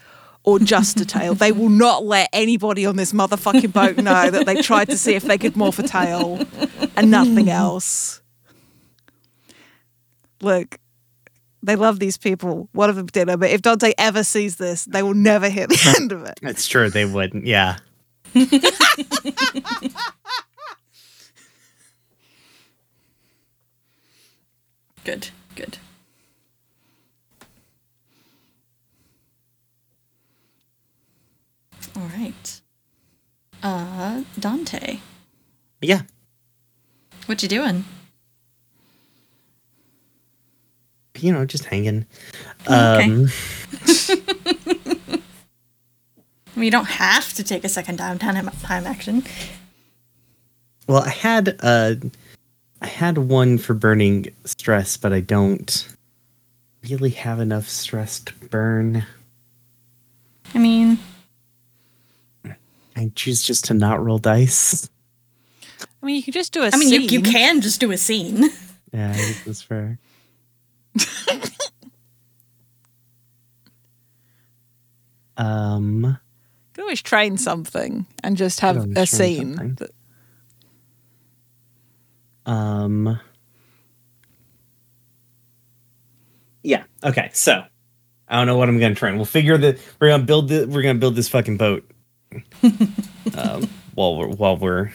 [0.45, 1.35] or just a tail.
[1.35, 5.15] They will not let anybody on this motherfucking boat know that they tried to see
[5.15, 6.41] if they could morph a tail
[6.97, 8.18] and nothing else.
[10.41, 10.79] Look,
[11.63, 12.69] they love these people.
[12.73, 15.95] One of them dinner, but if Dante ever sees this, they will never hear the
[16.01, 16.39] end of it.
[16.43, 17.47] It's true they wouldn't.
[17.47, 17.79] Yeah.
[25.05, 25.79] Good, good.
[31.97, 32.61] All right.
[33.63, 34.99] Uh, Dante,
[35.81, 36.03] Yeah.
[37.27, 37.85] what you doing?
[41.21, 42.07] You know, just hanging.
[42.67, 43.05] Okay.
[43.05, 43.29] Um
[46.57, 49.23] I mean, don't have to take a second downtime time action.
[50.89, 51.95] well, I had uh
[52.81, 55.89] I had one for burning stress, but I don't
[56.89, 59.05] really have enough stress to burn.
[60.55, 60.99] I mean,
[62.97, 64.89] I choose just to not roll dice.
[66.03, 67.97] I mean, you can just do a I mean, you, you can just do a
[67.99, 68.51] scene.
[68.93, 69.13] Yeah,
[69.45, 69.99] that's fair.
[75.37, 76.17] um You
[76.75, 79.77] can always train something and just have a scene.
[79.77, 79.91] that-
[82.47, 83.21] Um.
[86.63, 86.85] Yeah.
[87.05, 87.29] Okay.
[87.35, 87.63] So,
[88.27, 89.17] I don't know what I'm gonna train.
[89.17, 91.85] We'll figure that we're gonna build the we're gonna build this fucking boat.
[93.37, 94.93] um, while we're while we're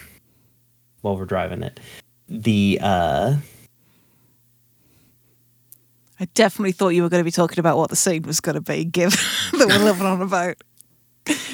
[1.01, 1.79] while we're driving it.
[2.27, 3.35] The uh.
[6.19, 8.55] I definitely thought you were going to be talking about what the scene was going
[8.55, 9.17] to be, given
[9.53, 10.57] that we're living on a boat.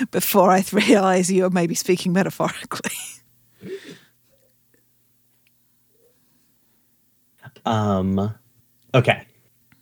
[0.10, 2.92] Before I realised you were maybe speaking metaphorically.
[7.66, 8.34] Um.
[8.96, 9.26] Okay.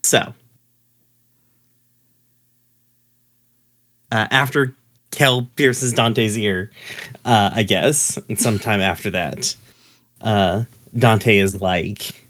[0.04, 0.34] So.
[4.12, 4.76] Uh, after
[5.12, 6.72] Kel pierces Dante's ear,
[7.26, 9.56] uh, I guess, and sometime after that,
[10.22, 10.64] uh,
[10.98, 12.26] Dante is like,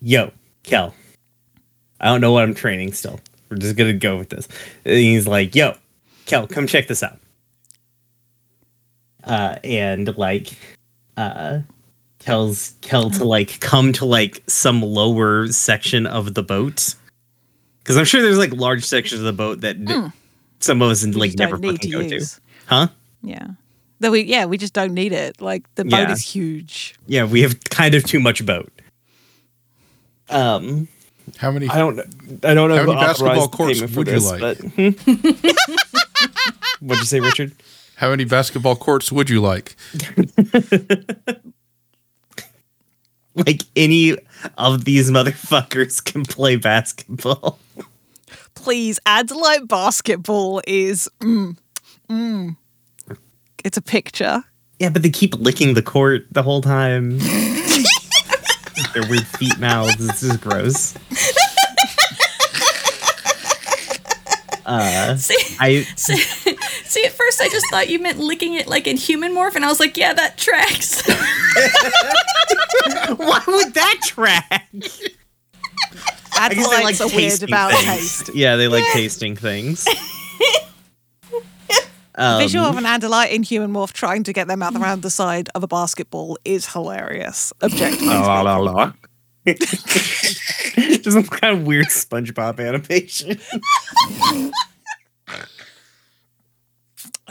[0.00, 0.32] "Yo,
[0.62, 0.94] Kel,
[2.00, 3.20] I don't know what I'm training still.
[3.50, 4.48] We're just gonna go with this."
[4.84, 5.76] And he's like, "Yo,
[6.26, 7.18] Kel, come check this out."
[9.24, 10.48] Uh, and like,
[11.16, 11.60] uh,
[12.18, 16.94] tells Kel to like come to like some lower section of the boat.
[17.80, 20.12] Because I'm sure there's like large sections of the boat that n-
[20.60, 22.34] some of us We like never fucking to go use.
[22.34, 22.40] to.
[22.66, 22.88] Huh?
[23.22, 23.48] Yeah.
[24.00, 25.40] That we yeah, we just don't need it.
[25.42, 26.12] Like the boat Yeah.
[26.12, 26.94] is huge.
[27.06, 28.70] Yeah, we have kind of too much boat.
[30.30, 30.88] Um
[31.38, 31.68] How many?
[31.68, 31.98] I don't.
[32.44, 34.40] I don't know How many basketball authorized courts payment for would you this, like?
[34.40, 35.56] but
[36.80, 37.52] what'd you say, Richard?
[37.96, 39.76] How many basketball courts would you like?
[43.34, 44.16] Like any
[44.58, 47.58] of these motherfuckers can play basketball.
[48.54, 51.08] Please, Andalite basketball is.
[51.20, 51.56] Mm,
[52.10, 52.56] mm.
[53.64, 54.44] It's a picture.
[54.78, 57.18] Yeah, but they keep licking the court the whole time.
[58.94, 59.96] Their weird feet mouths.
[59.96, 60.94] This is gross.
[64.66, 68.86] Uh, See, I see, see, at first I just thought you meant licking it like
[68.86, 71.02] in human morph, and I was like, yeah, that tracks.
[73.16, 74.68] why would that track?
[76.36, 77.84] I guess they like are weird about things.
[77.84, 78.30] taste.
[78.34, 79.86] Yeah, they like tasting things.
[82.20, 85.08] Um, Visual of an Andalite in human morph trying to get their mouth around the
[85.10, 87.50] side of a basketball is hilarious.
[87.62, 88.08] Objectively.
[88.08, 88.92] La, la, la, la.
[89.46, 93.40] Just some kind of weird SpongeBob animation.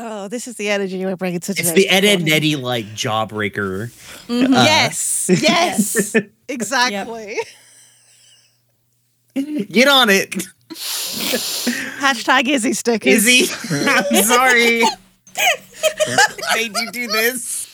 [0.02, 2.26] Oh, this is the energy we're bringing to It's the Ed Ed recording.
[2.26, 3.92] Netty like jawbreaker.
[4.28, 6.16] yes, yes,
[6.48, 7.38] exactly.
[9.70, 13.26] Get on it, Hashtag Izzy stickers.
[13.26, 13.52] Izzy.
[13.90, 14.84] I'm sorry.
[15.38, 17.66] I made you do this.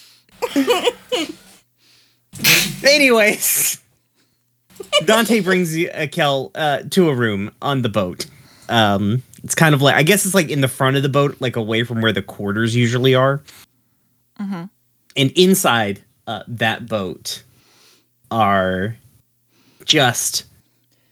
[2.84, 3.82] Anyways,
[5.06, 8.28] Dante brings you, uh, Kel uh, to a room on the boat.
[8.70, 11.38] Um, it's kind of like I guess it's like in the front of the boat,
[11.40, 13.42] like away from where the quarters usually are.
[15.18, 17.44] And inside uh, that boat
[18.32, 18.98] are
[19.86, 20.46] just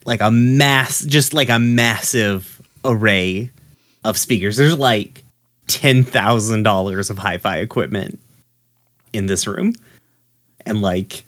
[0.06, 3.50] like a mass, just like a massive array
[4.04, 4.58] of speakers.
[4.58, 5.24] There's like
[5.68, 8.20] ten thousand dollars of hi-fi equipment
[9.14, 9.74] in this room,
[10.66, 11.24] and like,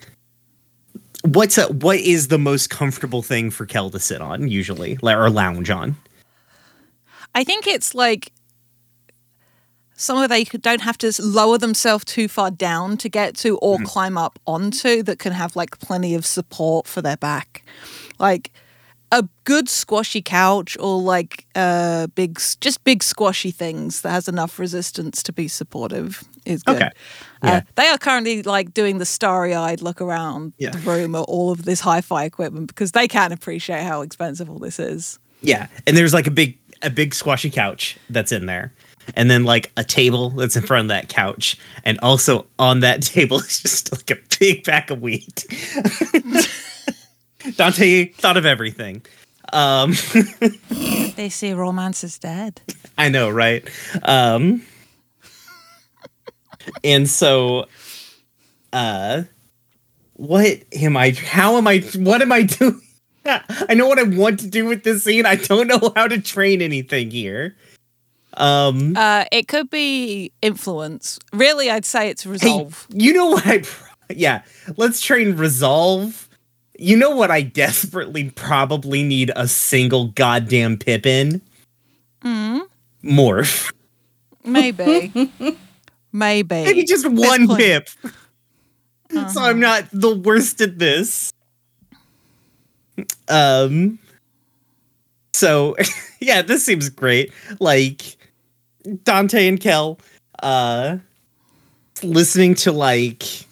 [1.23, 5.29] what's a, what is the most comfortable thing for Kel to sit on usually, or
[5.29, 5.95] lounge on?
[7.33, 8.31] I think it's like
[9.97, 13.85] somewhere they don't have to lower themselves too far down to get to or hmm.
[13.85, 17.63] climb up onto that can have like plenty of support for their back.
[18.19, 18.51] Like
[19.11, 24.57] a good squashy couch or like uh big just big squashy things that has enough
[24.59, 26.75] resistance to be supportive is good.
[26.77, 26.89] Okay.
[27.41, 30.71] Uh, they are currently like doing the starry-eyed look around Yeah.
[30.71, 34.59] the room at all of this hi-fi equipment because they can't appreciate how expensive all
[34.59, 35.19] this is.
[35.41, 38.73] Yeah, and there's like a big a big squashy couch that's in there.
[39.15, 41.57] And then like a table that's in front of that couch.
[41.83, 45.43] And also on that table is just like a big pack of weed.
[47.55, 49.05] Dante thought of everything.
[49.53, 49.91] Um
[51.15, 52.61] They say romance is dead.
[52.97, 53.67] I know, right?
[54.03, 54.63] Um
[56.83, 57.67] and so
[58.73, 59.23] uh
[60.13, 62.81] what am I how am I what am I doing?
[63.25, 65.25] I know what I want to do with this scene.
[65.25, 67.55] I don't know how to train anything here.
[68.35, 71.19] Um Uh, it could be influence.
[71.33, 72.87] Really, I'd say it's resolve.
[72.91, 73.63] Hey, you know what I
[74.09, 74.43] yeah,
[74.77, 76.24] let's train resolve.
[76.77, 81.41] You know what I desperately probably need a single goddamn pip in?
[83.03, 83.71] Morph.
[84.43, 85.11] Maybe.
[86.11, 86.55] Maybe.
[86.63, 87.59] Maybe just Best one point.
[87.59, 87.89] pip.
[89.31, 91.31] So I'm not the worst at this.
[93.27, 93.99] Um
[95.33, 95.75] so
[96.19, 97.31] yeah, this seems great.
[97.59, 98.17] Like
[99.03, 99.99] Dante and Kel
[100.43, 100.97] uh
[102.03, 103.44] listening to like yeah,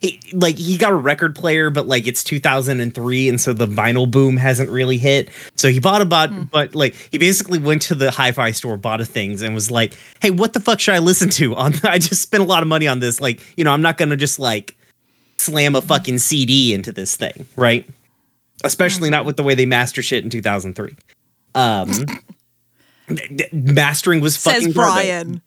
[0.00, 4.10] he, like he got a record player, but like it's 2003, and so the vinyl
[4.10, 5.28] boom hasn't really hit.
[5.56, 9.00] So he bought a bot, but like he basically went to the hi-fi store, bought
[9.02, 11.98] a things, and was like, "Hey, what the fuck should I listen to?" On I
[11.98, 13.20] just spent a lot of money on this.
[13.20, 14.76] Like, you know, I'm not gonna just like
[15.36, 17.88] slam a fucking CD into this thing, right?
[18.64, 20.96] Especially not with the way they master shit in 2003.
[21.54, 21.90] Um,
[23.52, 25.40] mastering was fucking Says garbage.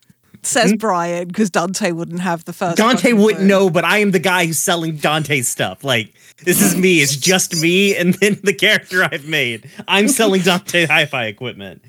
[0.43, 2.77] Says Brian, because Dante wouldn't have the first.
[2.77, 5.83] Dante wouldn't know, but I am the guy who's selling Dante stuff.
[5.83, 6.13] Like,
[6.43, 7.01] this is me.
[7.01, 9.69] It's just me and then the character I've made.
[9.87, 11.83] I'm selling Dante hi fi equipment.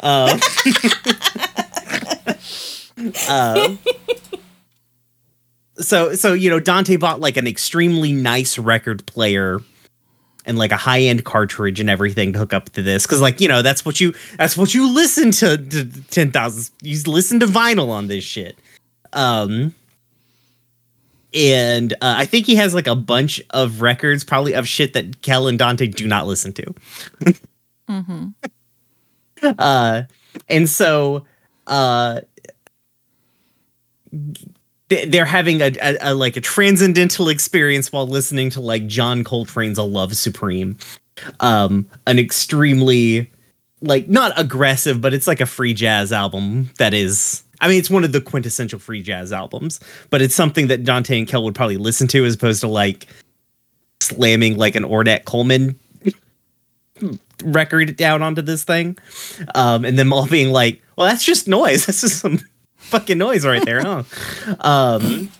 [0.00, 0.40] Um,
[3.28, 3.76] uh,
[5.78, 9.60] so, so, you know, Dante bought like an extremely nice record player
[10.46, 13.06] and like a high end cartridge and everything to hook up to this.
[13.06, 16.70] Cause, like, you know, that's what you, that's what you listen to, to 10,000.
[16.82, 18.58] You listen to vinyl on this shit.
[19.12, 19.74] Um,
[21.34, 25.20] and uh, I think he has like a bunch of records, probably of shit that
[25.22, 26.74] Kel and Dante do not listen to.
[29.40, 30.02] Uh,
[30.48, 31.24] and so
[31.68, 32.20] uh,
[34.88, 39.78] they're having a, a, a like a transcendental experience while listening to like John Coltrane's
[39.78, 40.76] "A Love Supreme,"
[41.40, 43.30] um an extremely
[43.80, 47.90] like not aggressive, but it's like a free jazz album that is I mean, it's
[47.90, 49.80] one of the quintessential free jazz albums,
[50.10, 53.06] but it's something that Dante and Kel would probably listen to as opposed to like
[54.00, 55.78] slamming like an Ornette Coleman
[57.44, 58.96] record down onto this thing.
[59.54, 61.86] Um, and them all being like, well, that's just noise.
[61.86, 62.40] That's just some
[62.88, 64.02] fucking noise right there, huh?
[64.60, 65.30] Um,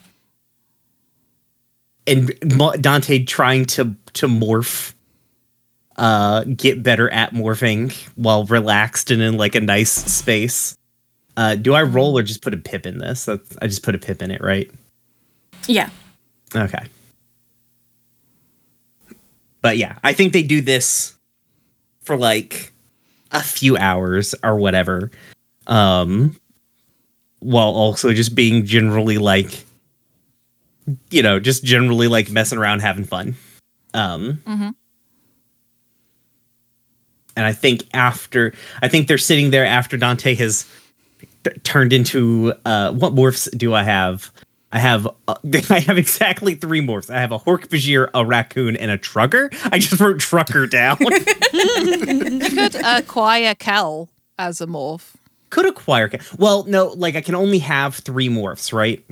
[2.09, 2.33] and
[2.81, 4.95] Dante trying to to morph
[5.97, 10.77] uh get better at morphing while relaxed and in like a nice space.
[11.37, 13.25] Uh do i roll or just put a pip in this?
[13.27, 14.71] That's, i just put a pip in it right?
[15.67, 15.91] Yeah.
[16.55, 16.87] okay.
[19.61, 21.15] But yeah i think they do this
[22.03, 22.73] for like
[23.33, 25.11] a few hours or whatever.
[25.67, 26.37] Um
[27.41, 29.65] while also just being generally like
[31.11, 33.37] you know just generally like messing around having fun.
[33.95, 34.75] Um Mhm.
[37.37, 40.67] and i think after i think they're sitting there after dante has
[41.45, 44.31] t- turned into uh what morphs do i have?
[44.71, 45.35] I have uh,
[45.71, 47.09] i have exactly three morphs.
[47.09, 49.49] I have a hork-bajir a raccoon and a trucker.
[49.65, 50.99] I just wrote trucker down.
[51.55, 55.15] You could acquire Kel as a morph.
[55.51, 59.05] Could acquire ca- well no like i can only have three morphs right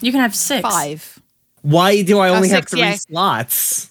[0.00, 0.62] You can have six.
[0.62, 1.20] Five.
[1.62, 2.94] why do i Uh, only have three yeah.
[2.96, 3.90] slots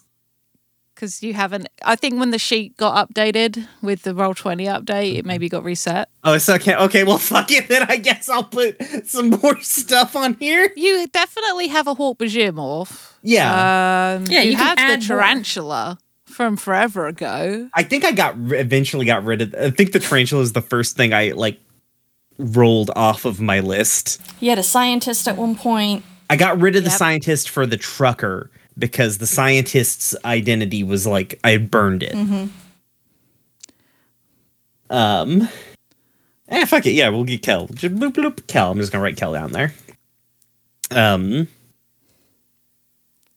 [0.94, 1.66] Because you haven't.
[1.84, 5.64] I think when the sheet got updated with the roll twenty update, it maybe got
[5.64, 6.08] reset.
[6.22, 10.14] oh so okay okay well fuck it then i guess i'll put some more stuff
[10.16, 13.12] on here You definitely have a Hork-Bajir morph.
[13.22, 15.98] yeah Um, Yeah, you, you can have add the more.
[16.34, 17.68] Tarantula from forever ago.
[17.74, 19.54] I think I got eventually got rid of.
[19.54, 21.58] I think the tarantula is the first thing I like
[22.38, 24.20] rolled off of my list.
[24.40, 26.04] You had a scientist at one point.
[26.30, 31.38] I got rid of the scientist for the trucker because the scientist's identity was like
[31.44, 32.14] I burned it.
[34.90, 35.48] Um.
[36.48, 36.92] Eh, fuck it.
[36.92, 37.68] Yeah, we'll get Kel.
[37.68, 38.70] Just bloop, bloop, Kel.
[38.70, 39.74] I'm just gonna write Kel down there.
[40.90, 41.48] Um.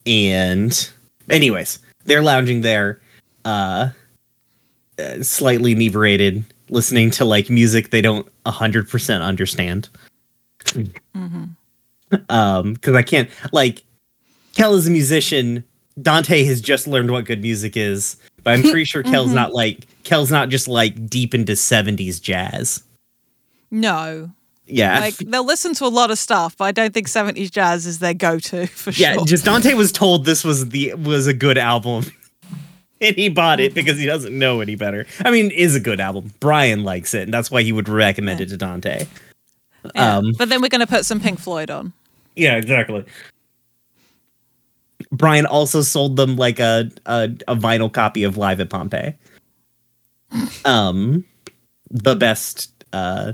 [0.05, 0.89] And,
[1.29, 2.99] anyways, they're lounging there,
[3.45, 3.89] uh,
[4.97, 9.89] uh, slightly inebriated, listening to like music they don't hundred percent understand.
[12.29, 13.83] Um, because I can't like
[14.55, 15.63] Kel is a musician.
[16.01, 19.87] Dante has just learned what good music is, but I'm pretty sure Kel's not like
[20.03, 22.83] Kel's not just like deep into 70s jazz.
[23.69, 24.31] No,
[24.67, 24.99] Yeah.
[24.99, 27.99] like they'll listen to a lot of stuff, but I don't think seventies jazz is
[27.99, 29.21] their go-to for yeah, sure.
[29.21, 32.05] Yeah, just Dante was told this was the was a good album.
[32.99, 35.05] And he bought it because he doesn't know any better.
[35.23, 36.33] I mean, is a good album.
[36.39, 39.05] Brian likes it, and that's why he would recommend it to Dante.
[39.93, 40.17] Yeah.
[40.17, 41.93] Um, but then we're going to put some Pink Floyd on.
[42.35, 43.05] Yeah, exactly.
[45.11, 49.13] Brian also sold them like a a, a vinyl copy of Live at Pompeii.
[50.65, 51.23] Um,
[51.89, 53.33] the best uh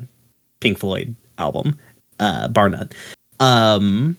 [0.59, 1.77] Pink Floyd album,
[2.19, 2.89] uh, bar none.
[3.39, 4.17] Um.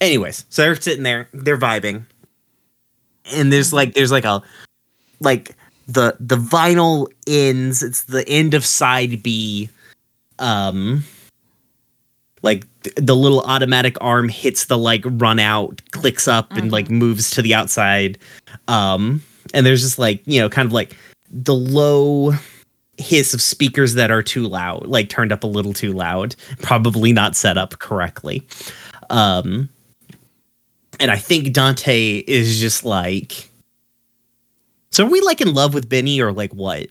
[0.00, 2.04] Anyways, so they're sitting there, they're vibing,
[3.32, 4.42] and there's like there's like a
[5.20, 7.82] like the the vinyl ends.
[7.82, 9.68] It's the end of side B.
[10.38, 11.04] Um
[12.44, 16.90] like th- the little automatic arm hits the like run out clicks up and like
[16.90, 18.18] moves to the outside
[18.68, 19.22] um
[19.54, 20.94] and there's just like you know kind of like
[21.30, 22.32] the low
[22.96, 27.12] hiss of speakers that are too loud like turned up a little too loud probably
[27.12, 28.46] not set up correctly.
[29.10, 29.68] Um
[31.00, 33.50] and i think dante is just like
[34.90, 36.88] so are we like in love with benny or like what